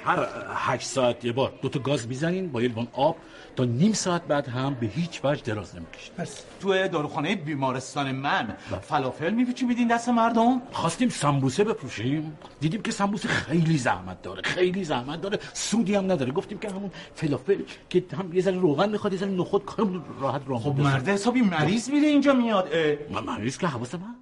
[0.05, 3.17] هر هشت ساعت یه بار دو تا گاز می‌زنین با یه لیوان آب
[3.59, 6.15] تا نیم ساعت بعد هم به هیچ وجه دراز نمی‌کشید.
[6.15, 12.91] پس تو داروخانه بیمارستان من فلافل میپیچی میدین دست مردم؟ خواستیم سمبوسه بفروشیم دیدیم که
[12.91, 15.39] سمبوسه خیلی زحمت داره خیلی زحمت داره.
[15.53, 16.33] سودی هم نداره.
[16.33, 20.43] گفتیم که همون فلافل که هم یه ذره روغن می‌خواد یه ذره نخود کارمون راحت
[20.47, 22.69] راه خب مرد حسابی مریض میره اینجا میاد.
[23.11, 24.17] من مریض که حواسم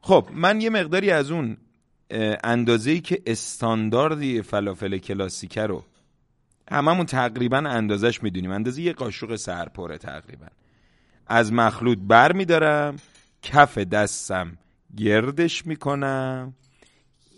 [0.00, 1.56] خب من یه مقداری از اون
[2.44, 5.84] اندازه ای که استانداردی فلافل کلاسیکه رو
[6.70, 8.50] هممون تقریبا اندازش می‌دونیم.
[8.50, 10.46] اندازه یه قاشق سرپره تقریبا.
[11.26, 12.96] از مخلوط بر میدارم
[13.42, 14.58] کف دستم
[14.96, 16.54] گردش می‌کنم.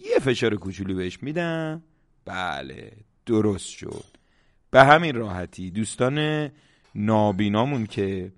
[0.04, 1.82] یه فشار کوچولو بهش میدم.
[2.24, 2.92] بله
[3.26, 4.04] درست شد.
[4.70, 6.48] به همین راحتی دوستان
[6.94, 8.32] نابینامون که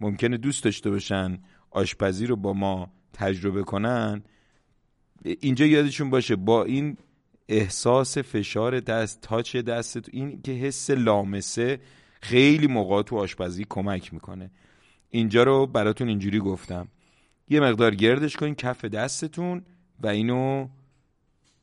[0.00, 1.38] ممکنه دوست داشته باشن
[1.70, 4.22] آشپزی رو با ما تجربه کنن
[5.24, 6.96] اینجا یادشون باشه با این
[7.52, 11.80] احساس فشار دست تاچ دست این که حس لامسه
[12.20, 14.50] خیلی موقع تو آشپزی کمک می‌کنه.
[15.10, 16.88] اینجا رو براتون اینجوری گفتم.
[17.48, 19.64] یه مقدار گردش کنین کف دستتون
[20.00, 20.68] و اینو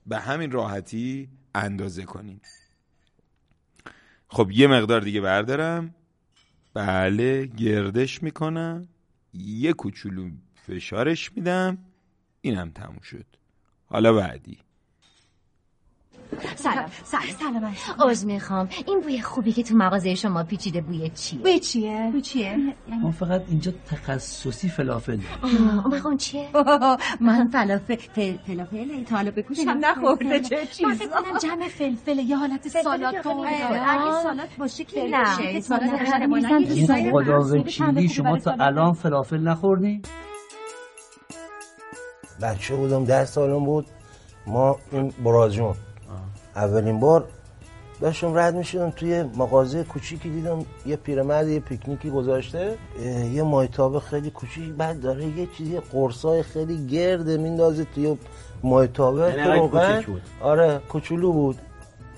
[0.05, 2.39] به همین راحتی اندازه کنین.
[4.27, 5.95] خب یه مقدار دیگه بردارم.
[6.73, 8.87] بله گردش می‌کنم.
[9.33, 11.77] یه کوچولو فشارش میدم.
[12.41, 13.25] اینم تموم شد.
[13.85, 14.57] حالا بعدی.
[16.55, 17.25] سلام سلام.
[17.39, 17.75] سلام
[18.09, 18.69] عذر می‌خوام.
[18.87, 22.57] این بوی خوبی که تو مغازه شما پیچیده بوی چیه؟ بوی چیه؟ بوی چیه؟
[23.01, 26.49] ما فقط اینجا تخصصی فلافل آه اون چیه؟
[27.21, 27.95] من فلافل
[28.47, 33.15] فلافل؟ تا حالا به گوشم نخورده چه چیز من فکر جمع فلفل یه حالت سالاد
[33.15, 35.59] اگه سالاد باشه که نه.
[35.59, 35.83] سالاد
[36.91, 40.01] این خدا وکیلی شما تا الان فلافل نخوردین
[42.41, 43.85] بچه بودم ده سالم بود.
[44.47, 45.75] ما این برازجون
[46.59, 47.21] اولین بار
[48.01, 52.77] داشتم رد می‌شدم توی مغازه کوچیکی دیدم یه پیرمرد یه پیکنیکی گذاشته
[53.33, 58.17] یه مایتابه خیلی کوچیک بعد داره یه چیزی قرصای خیلی گرده میندازه توی
[58.63, 59.25] مایتابه
[60.07, 61.57] بود؟ آره کوچولو بود.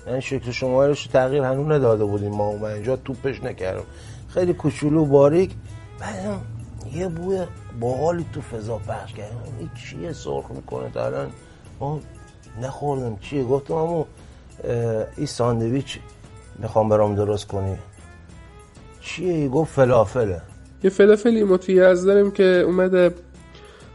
[0.06, 3.82] یعنی شکل شمارش تغییر هنوز نداده بودیم ما من اینجا توپش نکردم.
[4.28, 5.50] خیلی کوچولو باریک.
[6.00, 6.40] بعدم
[6.94, 7.44] یه بوی
[7.80, 11.30] باحالی تو فضا پخش کردم این چیه سرخ می‌کنه؟ تا الان
[11.80, 12.00] ما
[12.62, 13.16] نخوردم.
[13.16, 14.04] چیه؟ گفتم امو
[15.16, 15.98] این ساندویچ
[16.58, 17.76] می‌خوام برام درست کنی.
[19.00, 20.42] چیه؟ گفت فلافله.
[20.84, 23.14] یه فلافلی ما توی از داریم که اومده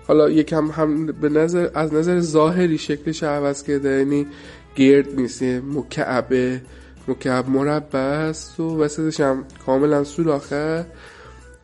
[0.08, 4.28] حالا یکم هم به نظر از نظر ظاهری شکلش عوض کرده یعنی
[4.76, 6.62] گرد نیست مکعبه
[7.08, 10.86] مکعب مربع است و وسطش هم کاملا سوراخه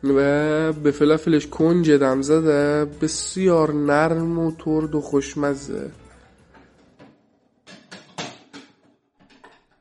[0.04, 5.90] و به فلافلش کنج دم زده بسیار نرم و ترد و خوشمزه.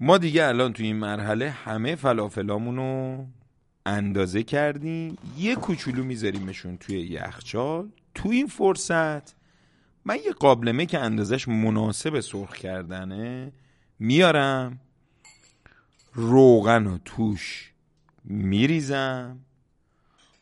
[0.05, 3.25] ما دیگه الان تو این مرحله همه فلافلامونو
[3.85, 5.17] اندازه کردیم.
[5.37, 7.89] یه کوچولو میذاریمشون توی یخچال.
[8.15, 9.35] تو این فرصت
[10.05, 13.51] من یه قابلمه که اندازش مناسب سرخ کردنه
[13.99, 14.79] میارم
[16.13, 17.73] روغن و توش
[18.25, 19.39] میریزم.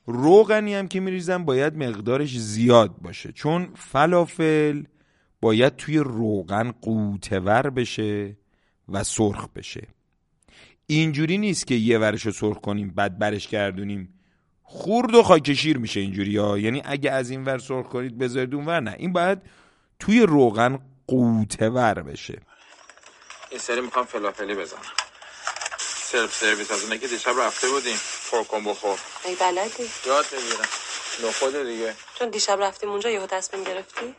[0.05, 3.31] روغنی هم که میریزم باید مقدارش زیاد باشه.
[3.31, 4.83] چون فلافل
[5.41, 8.40] باید توی روغن قوتور بشه.
[8.93, 9.87] و سرخ بشه.
[10.87, 14.19] اینجوری نیست که یه ورش رو سرخ کنیم بعد برش گردونیم.
[14.63, 16.57] خورد و خاکشیر میشه اینجوری ها.
[16.57, 18.95] یعنی اگه از این ور سرخ کنید بذارید اون ور نه.
[18.99, 19.41] این باید
[19.99, 22.41] توی روغن غوطه‌ور بشه.
[23.51, 24.79] این سری می‌خوام فلافلی بزنم.
[25.77, 27.97] سلف سرویس از اونه که دیشب رفته بودیم.
[28.31, 28.99] پرکن بخور.
[29.25, 30.69] ای بلدی؟ یاد بگیرم
[31.27, 31.93] نخود دیگه.
[32.19, 34.15] چون دیشب رفتیم اونجا یهو تصمیم گرفتی؟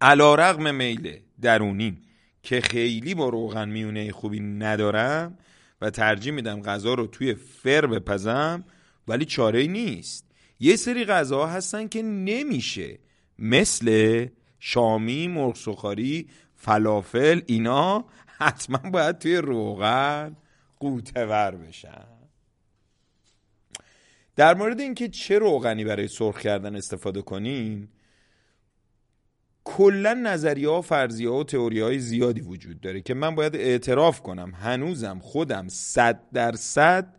[0.00, 2.07] علی رغم میل درونیم.
[2.48, 5.38] که خیلی با روغن میونه خوبی ندارم
[5.80, 8.64] و ترجیح میدم غذا رو توی فر بپزم
[9.08, 10.26] ولی چاره نیست.
[10.60, 12.98] یه سری غذاها هستن که نمیشه.
[13.38, 14.26] مثل
[14.60, 15.56] شامی، مرغ
[16.56, 20.36] فلافل اینا حتما باید توی روغن
[20.80, 22.06] قوتور بشن.
[24.36, 27.88] در مورد اینکه چه روغنی برای سرخ کردن استفاده کنین
[29.70, 34.22] کلا نظریه ها فرضیه ها و تئوری های زیادی وجود داره که من باید اعتراف
[34.22, 34.52] کنم.
[34.54, 37.14] هنوزم خودم صد درصد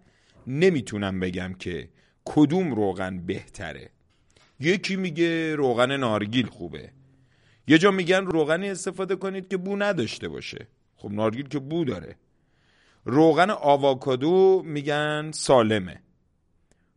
[0.48, 1.90] نمی‌تونم بگم که
[2.26, 3.90] کدوم روغن بهتره.
[4.60, 6.92] یکی میگه روغن نارگیل خوبه.
[7.68, 10.68] یه جا میگن روغنی استفاده کنید که بو نداشته باشه.
[10.96, 12.16] خب نارگیل که بو داره.
[13.06, 16.02] روغن آواکادو میگن سالمه.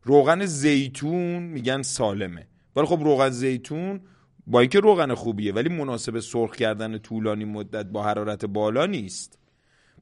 [0.02, 2.46] روغن زیتون میگن سالمه.
[2.76, 4.00] ولی خب روغن زیتون
[4.46, 9.38] با اینکه روغن خوبیه ولی مناسب سرخ کردن طولانی مدت با حرارت بالا نیست.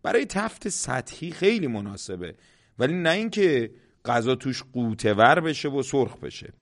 [0.02, 2.34] برای تفت سطحی خیلی مناسبه
[2.78, 3.70] ولی نه اینکه
[4.04, 6.52] غذا توش قوتور بشه و سرخ بشه.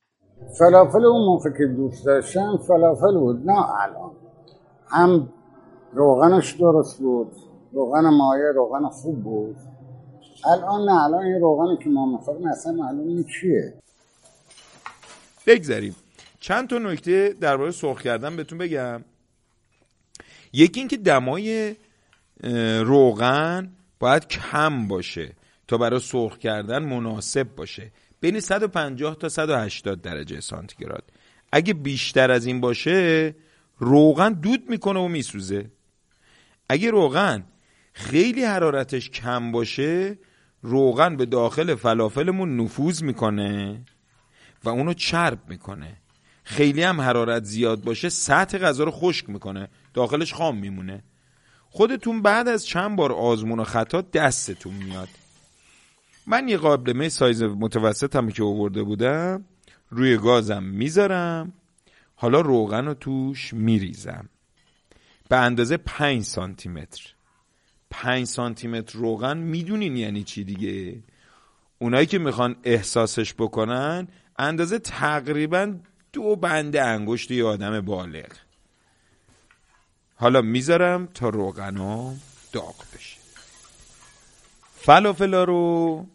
[0.58, 3.50] فلافل اون موقع که دوست داشتم فلافل بود.
[3.50, 4.10] نه الان.
[4.88, 5.28] هم
[5.92, 7.32] روغنش درست بود.
[7.72, 9.56] روغن مایه روغن خوب بود.
[10.46, 13.74] الان نه الان این روغنی که ما می‌خوریم اصلا معلوم چیه.
[15.46, 15.96] بگذاریم.
[16.40, 19.04] چند تا نکته درباره سرخ کردن بهتون بگم.
[20.52, 21.76] یکی اینکه دمای
[22.80, 25.32] روغن باید کم باشه
[25.68, 27.92] تا برای سرخ کردن مناسب باشه.
[28.20, 31.04] بین 150 تا 180 درجه سانتیگراد.
[31.52, 33.34] اگه بیشتر از این باشه
[33.78, 35.70] روغن دود می‌کنه و میسوزه.
[36.68, 37.44] اگه روغن
[37.92, 40.18] خیلی حرارتش کم باشه
[40.62, 43.84] روغن به داخل فلافلمون نفوذ می‌کنه
[44.64, 45.96] و اونو چرب می‌کنه.
[46.48, 49.68] خیلی هم حرارت زیاد باشه سطح غذا رو خشک می‌کنه.
[49.94, 51.02] داخلش خام میمونه.
[51.70, 55.08] خودتون بعد از چند بار آزمون و خطا دستتون میاد.
[56.26, 59.44] من یه قابلمه سایز متوسط هم که آورده بودم
[59.90, 61.52] روی گازم می‌ذارم.
[62.16, 64.28] حالا روغن رو توش میریزم.
[65.28, 67.14] به اندازه 5 سانتی متر
[67.90, 71.02] 5 سانتی متر روغن می‌دونین یعنی چی دیگه؟
[71.78, 75.74] اونایی که می‌خوان احساسش بکنن اندازه تقریبا
[76.12, 78.32] دو بنده انگشت یه آدم بالغ.
[80.16, 82.14] حالا می‌ذارم تا روغنا
[82.52, 83.18] داغ بشه.
[84.74, 86.06] فلافلا رو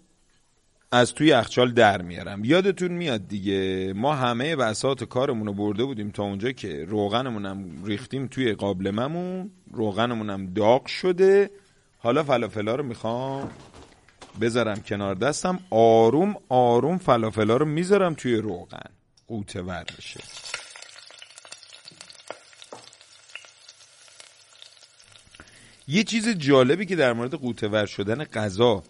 [0.92, 2.46] از توی یخچال در میارم.
[2.46, 8.28] یادتون میاد دیگه ما همه بساط کارمون رو برده بودیم تا اونجا که روغنمونم ریختیم
[8.28, 11.50] توی قابلممون روغنمونم داغ شده.
[12.00, 13.52] حالا فلافلا رو می‌خوام
[14.42, 15.60] بذارم کنار دستم.
[15.70, 18.90] آروم آروم فلافلا رو می‌ذارم توی روغن.
[19.34, 20.20] قوطه ور بشه
[25.88, 28.84] یه چیز جالبی که در مورد قوطه ور شدن غذا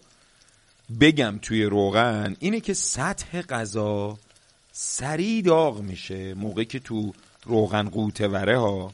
[0.99, 4.17] بگم توی روغن اینه که سطح غذا
[4.71, 7.13] سریع داغ میشه موقعی که تو
[7.45, 8.93] روغن قوطه وره ها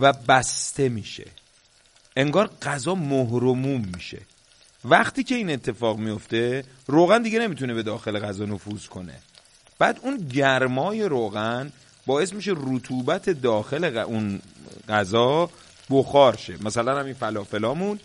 [0.00, 1.26] و بسته میشه.
[2.16, 4.20] انگار غذا مهرموم میشه.
[4.84, 9.18] وقتی که این اتفاق میفته روغن دیگه نمی‌تونه به داخل غذا نفوذ کنه.
[9.82, 11.72] بعد اون گرمای روغن
[12.06, 14.40] باعث میشه رطوبت داخل اون
[14.88, 15.50] غذا
[15.90, 16.64] بخار شه.
[16.64, 18.00] مثلا همین فلافلامون.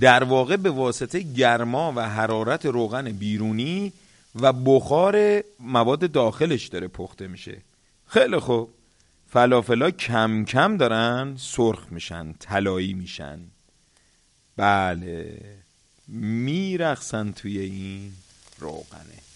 [0.00, 3.92] در واقع به واسطه گرما و حرارت روغن بیرونی
[4.34, 7.56] و بخار مواد داخلش داره پخته میشه.
[8.06, 8.70] خیلی خوب.
[9.30, 13.40] فلافلا کم کم دارن سرخ میشن طلایی میشن.
[14.56, 15.40] بله.
[16.08, 18.12] میرخصن توی این
[18.58, 19.31] روغنه.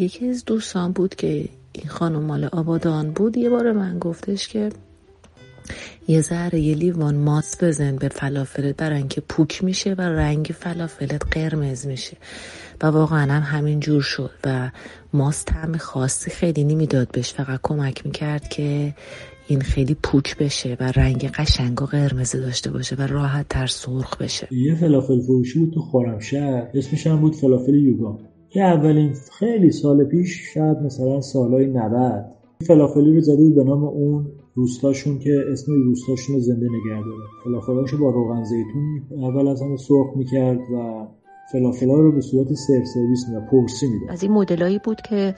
[0.00, 4.70] یکی از دوستان بود که این خانم مال آبادان بود یه بار من گفتش که
[6.08, 8.76] یه ذره یه لیوان ماست بزن به فلافلت.
[8.76, 12.16] برای اینکه پوک میشه و رنگ فلافلت قرمز میشه.
[12.82, 14.30] و واقعا هم همین جور شد.
[14.44, 14.70] و
[15.12, 17.32] ماست طعم خاصی خیلی نمی‌داد بهش.
[17.32, 18.94] فقط کمک می‌کرد که
[19.50, 24.16] این خیلی پوک بشه و رنگ قشنگ و قرمزی داشته باشه و راحت تر سرخ
[24.16, 24.48] بشه.
[24.50, 28.18] یه فلافل فروشی بود تو خرمشهر اسمش هم بود فلافل یوگا.
[28.48, 32.24] که اولین خیلی سال پیش شاید مثلا سالهای 90
[32.66, 37.24] فلافلی رو زده بود به نام اون روستاشون که اسم روستاشون رو زنده نگه داره.
[37.44, 41.06] فلافلاشو با روغن زیتون اول از همه سرخ می‌کرد و
[41.52, 44.10] فلافلا رو به صورت سرو سرویس می‌داد پرسی می‌داد.
[44.10, 45.34] از این مدلایی بود که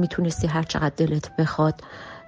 [0.00, 1.74] می‌تونستی هر چقدر دلت بخواد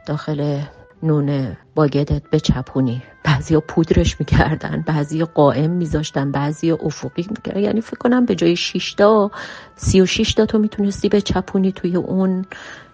[0.07, 0.61] داخل
[1.03, 3.03] نون باگدت بچپونی.
[3.25, 7.61] بعضی پودرش می‌کردن بعضی قائم میذاشتن بعضی افقی می‌کردن.
[7.61, 9.31] یعنی فکر کنم به جای 6 تا
[9.77, 12.45] 36 تا تو می‌تونستی بچپونی توی اون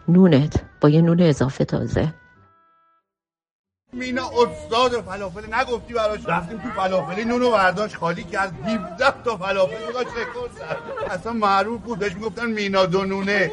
[0.09, 2.15] نونت با یه نون اضافه تازه.
[3.93, 6.21] مینا استاد فلافل نگفتی براش.
[6.27, 8.53] رفتیم تو فلافلی نونو برداشت خالی کرد.
[8.65, 10.51] 17 تا فلافل بوداش رکورد
[11.11, 13.51] اصلا معروف بود بهش می‌گفتن مینا دو نونه.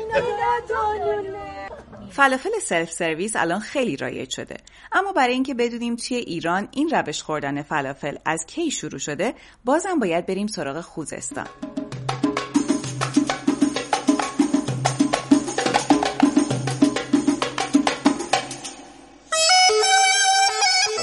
[2.10, 4.58] فلافل سلف سرویس الان خیلی رایج شده.
[4.92, 9.34] اما برای اینکه بدونیم توی ایران این روش خوردن فلافل از کی شروع شده
[9.66, 11.48] بازم باید بریم سراغ خوزستان.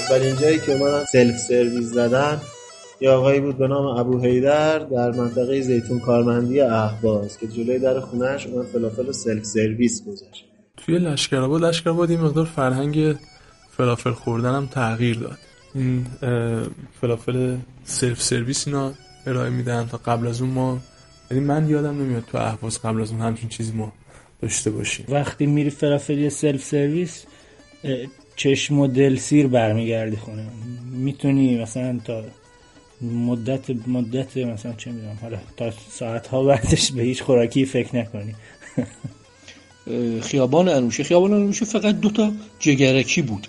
[0.09, 2.41] اولین جایی که من سلف سرویس زدن
[3.01, 7.99] یه آقایی بود به نام ابو حیدر در منطقه زیتون کارمندی اهواز که جلوی در
[7.99, 10.52] خونهش اومد فلافل سلف سرویس گذاشت.
[10.77, 13.15] توی لشکرآباد لشکرآباد این مقدار فرهنگ
[13.77, 15.37] فلافل خوردن هم تغییر داد.
[15.75, 16.05] این
[17.01, 18.93] فلافل سلف سرویس اینا
[19.27, 20.79] ارائه میدن تا قبل از اون ما.
[21.31, 23.93] یعنی من یادم نمیاد تو اهواز قبل از اون همچین چیزی ما
[24.41, 25.05] داشته باشیم.
[25.09, 27.25] وقتی میری فلافلی سلف سرویس
[28.35, 30.45] چشم و دل سیر برمیگردی خونه.
[30.91, 32.23] می‌تونی مثلا تا
[33.01, 38.35] مدت مدت مثلا چه می‌دونم حالا تا ساعت ها بعدش به هیچ خوراکی فکر نکنی.
[40.21, 41.03] خیابان انوشه.
[41.03, 43.47] خیابان انوشه فقط دو تا جگرکی بود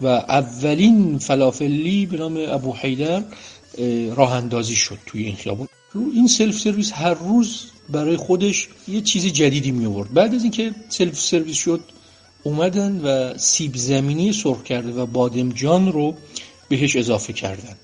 [0.00, 3.22] و اولین فلافلی به نام ابو حیدر
[4.16, 5.68] راه اندازی شد توی این خیابان.
[5.92, 10.14] رو این سلف سرویس هر روز برای خودش یه چیز جدیدی می آورد.
[10.14, 11.80] بعد از اینکه سلف سرویس شد
[12.42, 16.16] اومدن و سیب زمینی سرخ کرده و بادمجان رو
[16.68, 17.76] بهش اضافه کردن.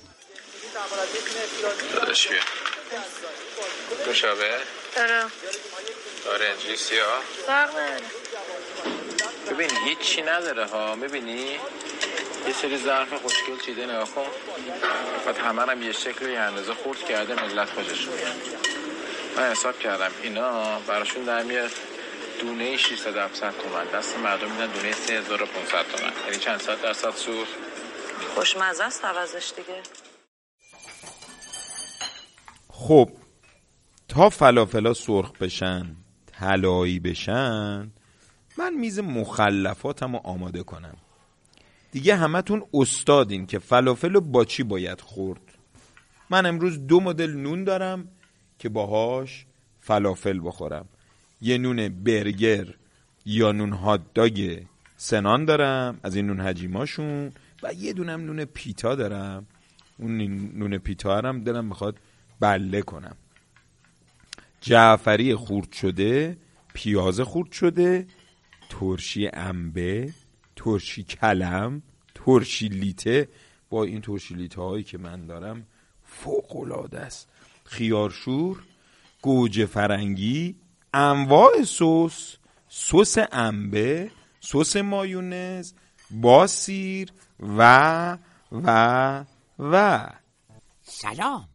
[2.29, 4.49] بیا نوشابه
[4.97, 5.23] آره.
[6.33, 8.05] آرنجی سیاه فرق نداره.
[9.51, 10.95] ببین هیچی نداره ها.
[10.95, 11.59] می‌بینی؟
[12.47, 14.25] یه سری ظرف خوشگل چیده نگاه کن.
[15.25, 18.13] بعد همه هم یه شکل یه اندازه خورد کرده ملت خوششون
[19.37, 21.71] من حساب کردم اینا براشون در میاد
[22.39, 23.85] دونه 600 700 تومن.
[23.85, 26.11] دست مردم میدن دونه 3500 تومن.
[26.25, 27.47] یعنی چند صد درصد سود
[28.35, 29.81] خوشمزه است عوضش دیگه.
[32.69, 33.09] خب
[34.09, 35.95] تا فلافلا سرخ بشن
[36.33, 37.91] طلایی بشن
[38.57, 40.95] من میز مخلفاتم رو آماده کنم.
[41.91, 45.41] دیگه همتون استادین که فلافل رو با چی باید خورد؟
[46.29, 48.07] من امروز دو مدل نون دارم
[48.59, 49.45] که باهاش
[49.79, 50.85] فلافل بخورم.
[51.41, 52.65] یه نون برگر
[53.25, 54.63] یا نون هات داگ
[54.97, 57.31] سنان دارم از این نون حجیماشون
[57.63, 59.47] و یه دونم نون پیتا دارم.
[59.97, 60.17] اون
[60.55, 61.97] نون پیتا هم دلم می‌خواد
[62.39, 63.15] بله کنم.
[64.63, 66.37] جعفری خورد شده
[66.73, 68.07] پیاز خورد شده
[68.69, 70.13] ترشی انبه
[70.55, 71.81] ترشی کلم
[72.15, 73.29] ترشی لیته.
[73.69, 75.67] با این ترشی لیته هایی که من دارم
[76.03, 77.29] فوق العاده است.
[77.65, 78.63] خیارشور
[79.21, 80.55] گوجه فرنگی
[80.93, 82.37] انواع سس
[82.69, 85.73] سس انبه سس مایونز
[86.11, 87.09] با سیر
[87.39, 88.17] و
[88.51, 89.25] و
[89.59, 90.09] و.
[90.81, 91.47] سلام.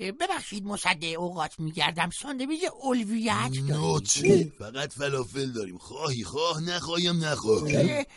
[0.00, 2.10] ببخشید مصدع اوقات میگردم.
[2.10, 5.78] ساندویج الویه نوچه فقط فلافل داریم.
[5.78, 7.62] خواهی خواه نخواهیم نخواه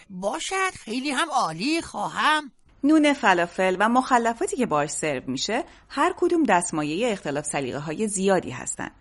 [0.09, 0.71] باشد.
[0.75, 2.51] خیلی هم عالی خواهم.
[2.83, 8.49] نون فلافل و مخلفاتی که باش سرو میشه هر کدوم دستمایه اختلاف سلیقه های زیادی
[8.49, 8.91] هستند.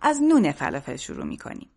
[0.00, 1.70] از نون فلافل شروع می‌کنیم.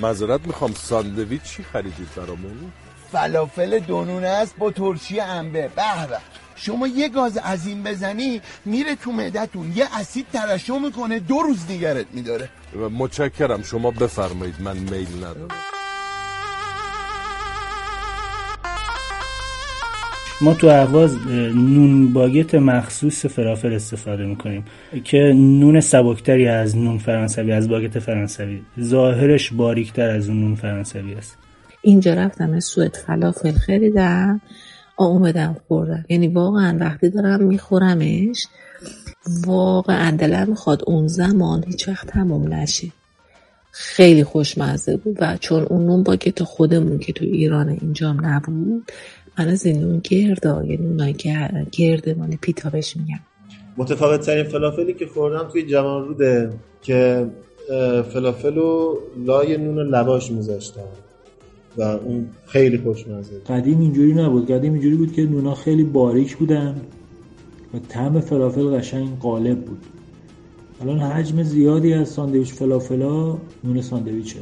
[0.00, 0.74] معذرت می‌خوام.
[0.74, 2.72] ساندویچ چی خریدید برامون؟
[3.12, 6.20] فلافل دونونه است با ترشی انبه به به.
[6.56, 11.66] شما یه گاز از این بزنی میره تو معدتون یه اسید ترشح می‌کنه دو روز
[11.66, 12.48] دیگرت میداره.
[12.98, 13.62] متشکرم.
[13.62, 15.48] شما بفرمایید من میل ندارم.
[20.40, 24.64] ما تو اهواز نون باگت مخصوص فلافل استفاده می‌کنیم
[25.04, 28.62] که نون سبکتری از نون فرانسوی از باگت فرانسوی.
[28.80, 31.38] ظاهرش باریکتر از اون نون فرانسوی است.
[31.82, 34.40] اینجا رفتم سوئد فلافل خریدم.
[35.04, 36.04] اومدم خوردم.
[36.08, 38.46] یعنی واقعا وقتی دارم میخورمش
[39.46, 42.88] واقعا دلم می‌خواد اون زمان هیچ وقت تموم نشه.
[43.74, 48.92] خیلی خوشمزه بود و چون اون نون باگت خودمون که تو ایران اینجام نبود
[49.38, 53.20] من از این نون گردا یعنی اونایی که گردمانی پیتا بهش میگم
[53.76, 56.50] متفاوت ترین فلافلی که خوردم توی جوانرود
[56.82, 57.26] که
[58.12, 58.96] فلافل و
[59.26, 60.80] لای نون لواش میذاشتن
[61.76, 64.50] و اون خیلی خوشمزه قدیم اینجوری نبود.
[64.50, 66.80] قدیم اینجوری بود که نونا خیلی باریک بودن
[67.74, 69.86] و طعم فلافل قشنگ غالب بود.
[70.82, 74.38] الان حجم زیادی از ساندویچ فلافلا نون ساندویچه.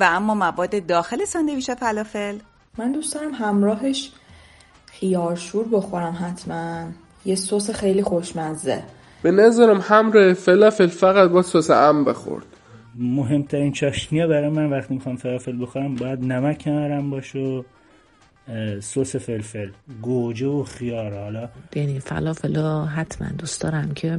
[0.00, 2.36] و اما مواد داخل ساندویچ فلافل؟
[2.78, 4.12] من دوست دارم همراهش
[4.86, 6.84] خیارشور بخورم حتما.
[7.24, 8.82] یه سس خیلی خوشمزه.
[9.22, 12.46] به نظرم همراه فلافل فقط با سس انبه خورد.
[12.94, 17.62] مهمترین چاشنی برای من وقتی می‌خوام فلافل بخورم باید نمک کنارم باشه و
[18.80, 19.70] سس فلفل
[20.02, 21.18] گوجه و خیار.
[21.18, 24.18] حالا یعنی فلافل حتما دوست دارم که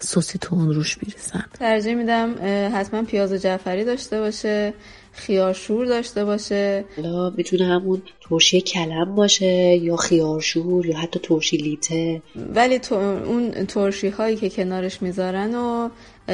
[0.00, 2.34] سوسی تون روش بیرسم ترجیح میدم
[2.74, 4.74] حتما پیاز جعفری داشته باشه.
[5.12, 6.84] خیارشور داشته باشه.
[6.96, 12.22] حالا می‌تونه همون ترشی کلم باشه یا خیارشور یا حتی ترشی لیته.
[12.54, 15.88] ولی تو اون ترشی هایی که کنارش می‌ذارن و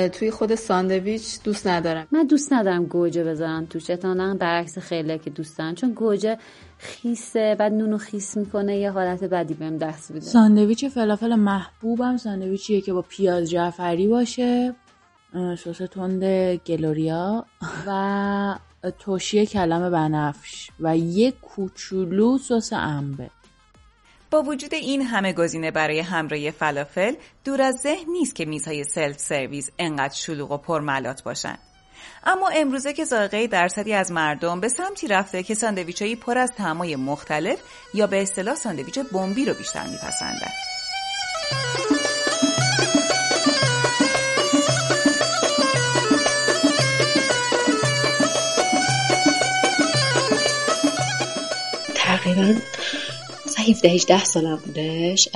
[0.08, 2.06] توی خود ساندویچ دوست ندارم.
[2.10, 6.38] من دوست ندارم گوجه بذارم توش اتانا برعکس خیلی که دوستن چون گوجه
[6.78, 10.26] خیسه بعد نونو خیس می‌کنه یه حالت بدی بهم دست میده.
[10.26, 12.16] ساندویچ فلافل محبوبم.
[12.16, 14.74] ساندویچیه که با پیاز جعفری باشه
[15.34, 16.24] سس تند
[16.66, 17.44] گلوریا
[17.86, 18.58] و
[18.98, 23.30] ترشی کلم بنفش و یک کوچولو سس انبه.
[24.30, 27.14] با وجود این همه گزینه برای همراه فلافل
[27.44, 31.58] دور از ذهن نیست که میزهای سلف سرویس انقدر شلوغ و پرملات باشن.
[32.24, 36.96] اما امروزه که ذائقه درصدی از مردم به سمتی رفته که ساندویچهایی پر از طعمای
[36.96, 37.58] مختلف
[37.94, 40.52] یا به اصطلاح ساندویچ بمبی رو بیشتر میپسندن.
[52.38, 52.60] تقریبا
[53.68, 55.28] 17 18 سالم بودش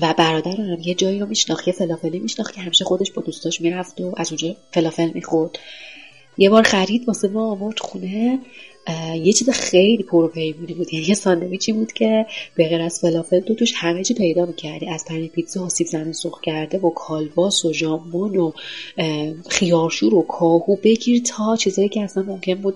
[0.00, 4.00] و برادرم یه جایی رو میشناخت یه فلافلی میشناخت که همیشه خودش با دوستاش می‌رفت
[4.00, 5.58] و از اونجا فلافل می‌خورد.
[6.38, 8.38] یه بار خرید واسه ما آورد خونه.
[9.14, 10.94] یه چیز خیلی پروپیمونی بود.
[10.94, 12.26] یعنی یه ساندویچی بود که
[12.56, 14.88] به غیر از فلافل تو توش همه چی پیدا می‌کردی.
[14.88, 18.52] از پنیر پیتزا و سیب زمین سرخ کرده و کالباس و ژامبون و
[19.48, 22.74] خیارشور و کاهو بگیر تا چیزایی که اصلا ممکن بود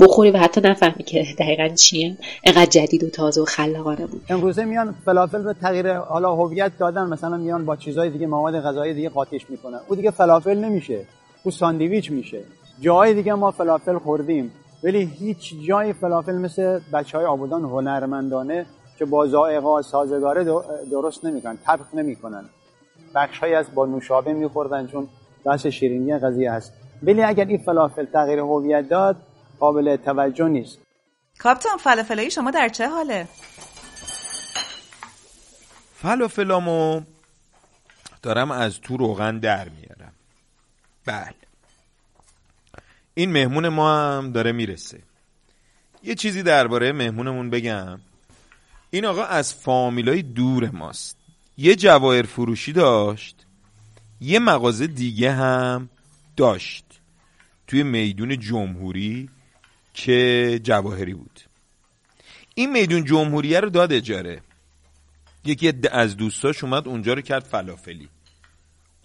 [0.00, 2.16] بخوری و حتی نفهمی که دقیقا چیه.
[2.44, 4.22] انقدر جدید و تازه و خلاقانه بود.
[4.28, 7.06] امروزه میان فلافل به تغییر حالا هویت دادن.
[7.06, 9.80] مثلا میان با چیزهای دیگه مواد غذایی دیگه قاطیش می‌کنن.
[9.88, 11.06] او دیگه فلافل نمیشه.
[11.46, 12.44] او ساندویچ میشه.
[12.80, 14.52] جای دیگه ما فلافل خوردیم.
[14.84, 18.66] ولی هیچ جای فلافل مثل بچه های آبادان هنرمندانه
[18.98, 20.44] که با ذائقه سازگاره
[20.90, 22.44] درست نمی‌کنن طبخ نمی‌کنن.
[23.14, 25.08] بخش های از با نوشابه میخوردن چون
[25.44, 26.72] بحث شیرینی قضیه هست.
[27.02, 29.16] ولی اگر این فلافل تغییر هویت داد
[29.58, 30.78] قابل توجه نیست.
[31.38, 33.28] کاپتان فلافلای شما در چه حاله؟
[35.94, 37.00] فلافلامو
[38.22, 39.95] دارم از تو روغن در میارم.
[41.06, 41.34] بله.
[43.14, 45.02] این مهمون ما هم داره می‌رسه.
[46.02, 48.00] یه چیزی درباره مهمونمون بگم.
[48.90, 51.16] این آقا از فامیلای دور ماست.
[51.58, 53.46] یه جواهر فروشی داشت
[54.20, 55.88] یه مغازه دیگه هم
[56.36, 56.84] داشت.
[57.66, 59.30] توی میدون جمهوری
[59.94, 61.40] که جواهری بود.
[62.54, 64.42] این میدون جمهوریه رو داد اجاره.
[65.44, 68.08] یکی از دوستاش اومد اونجا رو کرد فلافلی.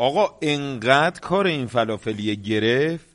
[0.01, 3.05] آقا انقدر کار این فلافلی گرفت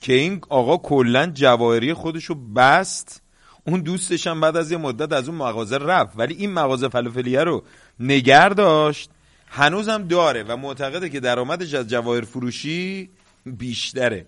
[0.00, 3.22] که این آقا کلا جواهری خودشو بست.
[3.66, 6.12] اون دوستش هم بعد از یه مدت از اون مغازه رفت.
[6.16, 7.62] ولی این مغازه فلافلیه رو
[8.00, 9.10] نگر داشت.
[9.46, 13.10] هنوزم داره و معتقده که درآمدش از جواهر فروشی
[13.46, 14.26] بیشتره.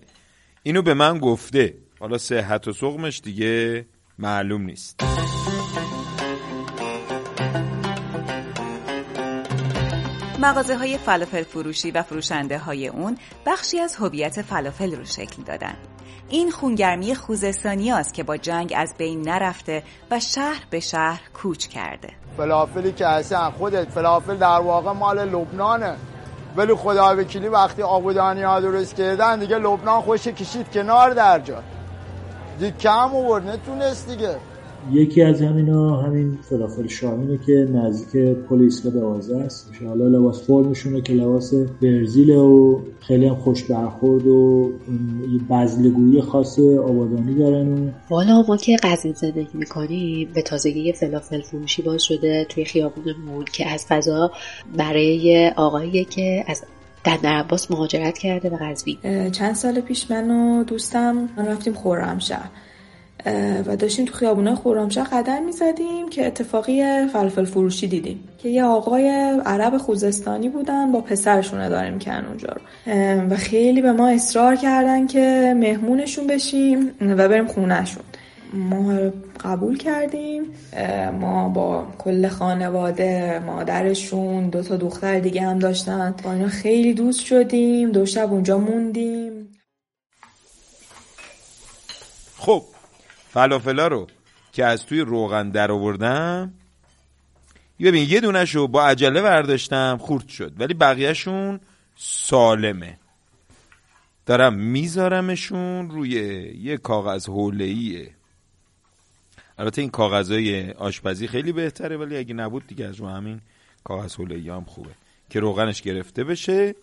[0.63, 1.73] اینو به من گفته.
[1.99, 3.85] حالا صحت و سقمش دیگه
[4.19, 5.16] معلوم نیست.
[10.39, 15.73] مغازه های فلافل فروشی و فروشنده های اون بخشی از هویت فلافل رو شکل دادن.
[16.29, 21.67] این خونگرمی خوزستانی است که با جنگ از بین نرفته و شهر به شهر کوچ
[21.67, 22.09] کرده.
[22.37, 25.95] فلافلی که اصلا خودت فلافل در واقع مال لبنانه
[26.55, 31.63] ولی خدا وکیلی وقتی آبودانی ها درست کردن دیگه لبنان خوش کشید کنار در جا
[32.59, 34.37] دیگه کم آورد نتونست دیگه
[34.91, 39.71] یکی از همینا همین فلافل شامینه که نزدیک پل ایستگاه دوازده است.
[39.87, 44.71] حالا لباس فرمشونه که لباس برزیل و خیلی هم خوش برخورد و
[45.49, 52.03] بزلگویی خاص آبادانی دارن والا ما که قزین زندگی می‌کنیم به تازگی فلافل فروشی باز
[52.03, 54.31] شده توی خیابونمون که از فضا
[54.77, 56.63] برای آقایی که از
[57.03, 62.49] در عباس مهاجرت کرده به قزوین چند سال پیش من و دوستم رفتیم خورمشهر
[63.65, 68.29] و داشتیم تو خیابونه خورامشهر قدم می‌زدیم که اتفاقی فلفل فروشی دیدیم.
[68.37, 69.09] که یه آقای
[69.45, 72.61] عرب خوزستانی بودن با پسرشون داره می‌کنن اونجا رو.
[73.29, 78.03] و خیلی به ما اصرار کردن که مهمونشون بشیم و بریم خونهشون.
[78.53, 78.99] ما
[79.43, 80.43] قبول کردیم.
[81.21, 86.15] ما با کل خانواده مادرشون دو تا دختر دیگه هم داشتن.
[86.23, 87.91] با اینا خیلی دوست شدیم.
[87.91, 89.49] دو شب اونجا موندیم
[92.37, 92.61] خب
[93.29, 94.07] فلافلا رو
[94.51, 96.53] که از توی روغن در آوردم.
[97.79, 100.53] ببین یه دونش رو با عجله برداشتم خورد شد.
[100.57, 101.59] ولی بقیهشون
[101.95, 102.99] سالمه.
[104.25, 106.11] دارم میذارمشون روی
[106.61, 108.13] یه کاغذ حوله‌ایه
[109.57, 113.41] البته این کاغذهای آشپزی خیلی بهتره ولی اگه نبود دیگه از رو همین
[113.83, 114.89] کاغذ حوله‌ای هم خوبه.
[115.29, 116.75] که روغنش گرفته بشه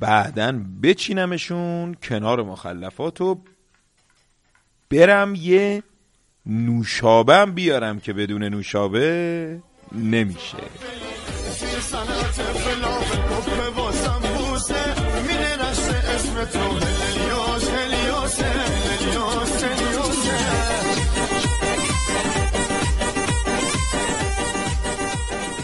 [0.00, 3.40] بعدا بچینمشون کنار مخلفات و
[4.92, 5.82] برم یه
[6.46, 9.60] نوشابه هم بیارم که بدون نوشابه
[9.92, 10.56] نمیشه.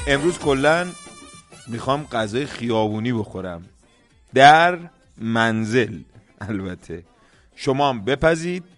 [0.06, 0.86] امروز کلا
[1.66, 3.64] می‌خوام غذای خیابونی بخورم.
[4.34, 4.78] در
[5.18, 5.98] منزل
[6.40, 7.02] البته.
[7.56, 8.77] شما هم بپزید.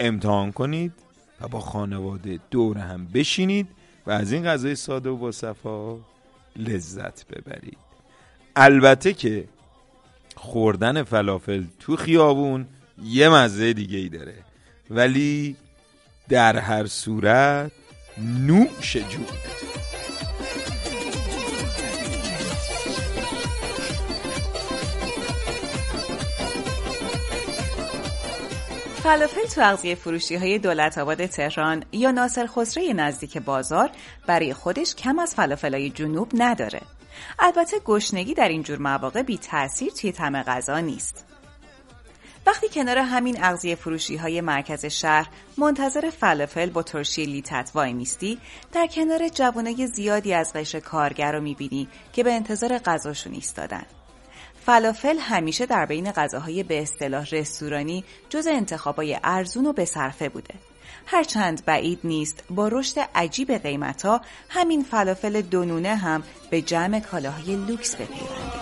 [0.00, 0.92] امتحان کنید
[1.40, 3.68] و با خانواده دور هم بشینید
[4.06, 5.98] و از این غذای ساده و با صفا
[6.56, 7.78] لذت ببرید.
[8.56, 9.44] البته که
[10.36, 12.66] خوردن فلافل تو خیابون
[13.04, 14.34] یه مزه دیگه ای داره
[14.90, 15.56] ولی
[16.28, 17.72] در هر صورت
[18.46, 19.26] نوش جون
[29.02, 33.90] فلافل تو اغذیه فروشی های دولت آباد تهران یا ناصر خسروی نزدیک بازار
[34.26, 36.80] برای خودش کم از فلافل های جنوب نداره.
[37.38, 41.24] البته گشنگی در این جور مواقع بی تاثیر توی طعم غذا نیست.
[42.46, 45.28] وقتی کنار همین اغذیه فروشی های مرکز شهر
[45.58, 48.38] منتظر فلافل با ترشی لیته وای میستی
[48.72, 53.86] در کنار جوانای زیادی از قشر کارگر رو می‌بینی که به انتظار غذاشون ایستادن.
[54.70, 60.54] فلافل همیشه در بین غذاهای به اصطلاح رستورانی جزء انتخابای ارزون و بصرفه بوده.
[61.06, 67.94] هرچند بعید نیست با رشد عجیب قیمتا همین فلافل دونونه هم به جمع کالاهای لوکس
[67.94, 68.60] بپیونده.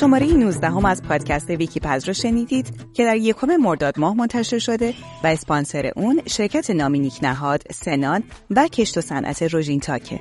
[0.00, 4.58] شماره 19 هم از پادکست ویکی پز رو شنیدید که در یکم مرداد ماه منتشر
[4.58, 4.94] شده
[5.24, 10.20] و اسپانسر اون شرکت نامینیک نهاد، سنان و کشت و صنعت روژین تاکه.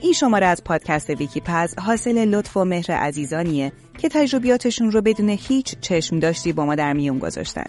[0.00, 5.28] این شماره از پادکست ویکی پز حاصل لطف و مهر عزیزانیه که تجربیاتشون رو بدون
[5.28, 7.66] هیچ چشم داشتی با ما در میون گذاشتن.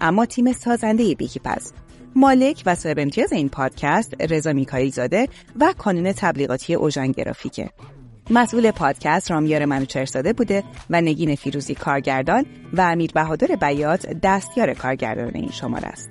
[0.00, 1.72] اما تیم سازنده ویکی پز
[2.14, 5.28] مالک و صاحب امتیاز این پادکست رضا میکایی زاده
[5.60, 7.70] و کانون تبلیغاتی اوژن گرافیکه
[8.30, 15.30] مسئول پادکست رامیار منوچرساده بوده و نگین فیروزی کارگردان و امیر بهادر بیات دستیار کارگردان
[15.34, 16.10] این شماره است.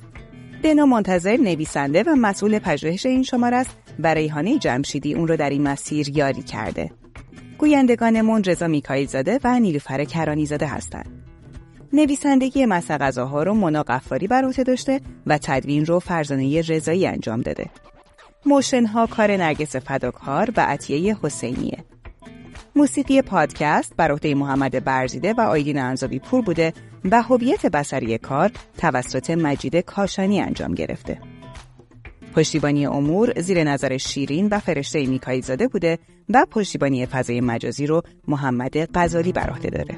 [0.63, 5.49] دنا منتظر نویسنده و مسئول پژوهش این شماره است و ریحانه جمشیدی اون رو در
[5.49, 6.91] این مسیر یاری کرده.
[7.57, 11.23] گویندگانمون رضا میکایل زاده و نیلوفر کرانی زاده هستند.
[11.93, 17.69] نویسندگی مسغذاها رو مونا قفاری بر عهده داشته و تدوین رو فرزانه رضایی انجام داده.
[18.45, 21.85] موشنها کار نرگس فداکار و عطیه حسینیه.
[22.79, 26.73] موسیقی پادکست بر عهده محمد برزیده و آیدین انزابی پور بوده
[27.11, 31.19] و هویت بسری کار توسط مجید کاشانی انجام گرفته.
[32.35, 35.99] پشتیبانی امور زیر نظر شیرین و فرشته میکایی زاده بوده
[36.29, 39.97] و پشتیبانی فضای مجازی رو محمد غزالی بر عهده داره.